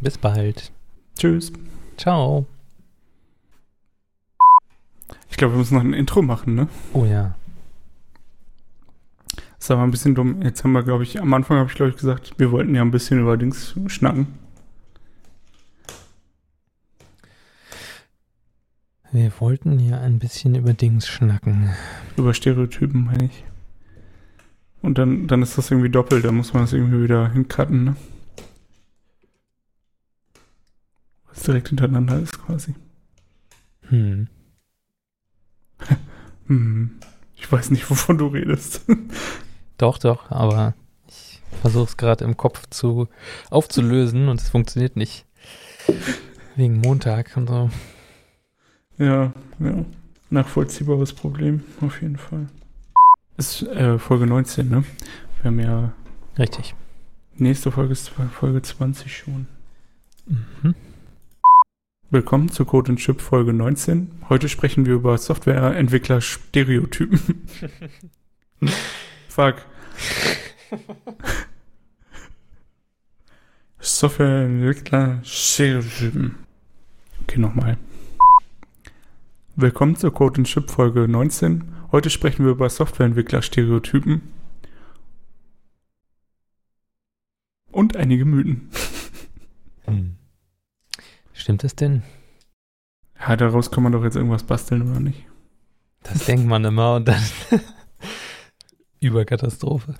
[0.00, 0.70] Bis bald.
[1.18, 1.52] Tschüss.
[1.96, 2.46] Ciao.
[5.28, 6.68] Ich glaube, wir müssen noch ein Intro machen, ne?
[6.92, 7.34] Oh ja.
[9.26, 10.40] Das ist aber ein bisschen dumm.
[10.42, 12.82] Jetzt haben wir, glaube ich, am Anfang habe ich, glaube ich, gesagt, wir wollten ja
[12.82, 14.28] ein bisschen über Dings schnacken.
[19.10, 21.70] Wir wollten ja ein bisschen über Dings schnacken.
[22.16, 23.44] Über Stereotypen, meine ich.
[24.82, 27.96] Und dann, dann ist das irgendwie doppelt, da muss man das irgendwie wieder hincutten, ne?
[31.28, 32.74] Was direkt hintereinander ist quasi.
[33.88, 34.28] Hm.
[36.46, 36.98] Hm.
[37.36, 38.86] Ich weiß nicht, wovon du redest.
[39.78, 40.74] Doch, doch, aber
[41.06, 43.06] ich versuche es gerade im Kopf zu
[43.48, 45.24] aufzulösen und es funktioniert nicht.
[46.56, 47.70] Wegen Montag und so.
[48.98, 49.84] Ja, ja.
[50.30, 52.46] Nachvollziehbares Problem, auf jeden Fall.
[53.36, 54.84] Ist äh, Folge 19, ne?
[55.40, 55.92] Wir haben ja
[56.38, 56.74] Richtig.
[57.36, 59.46] nächste Folge ist Folge 20 schon.
[60.26, 60.74] Mhm.
[62.10, 64.10] Willkommen zu Code and Chip Folge 19.
[64.28, 67.48] Heute sprechen wir über Softwareentwickler Stereotypen.
[69.28, 69.56] Fuck.
[73.78, 76.36] Softwareentwickler Stereotypen.
[77.22, 77.76] Okay, nochmal.
[79.60, 81.64] Willkommen zur Code Chip Folge 19.
[81.90, 84.22] Heute sprechen wir über Softwareentwickler Stereotypen.
[87.72, 88.70] Und einige Mythen.
[89.86, 90.14] Hm.
[91.32, 92.04] Stimmt es denn?
[93.18, 95.24] Ja, daraus kann man doch jetzt irgendwas basteln, oder nicht?
[96.04, 97.22] Das denkt man immer und dann
[99.00, 99.96] Überkatastrophe.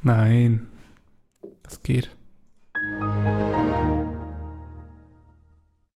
[0.00, 0.68] Nein.
[1.62, 2.16] Das geht.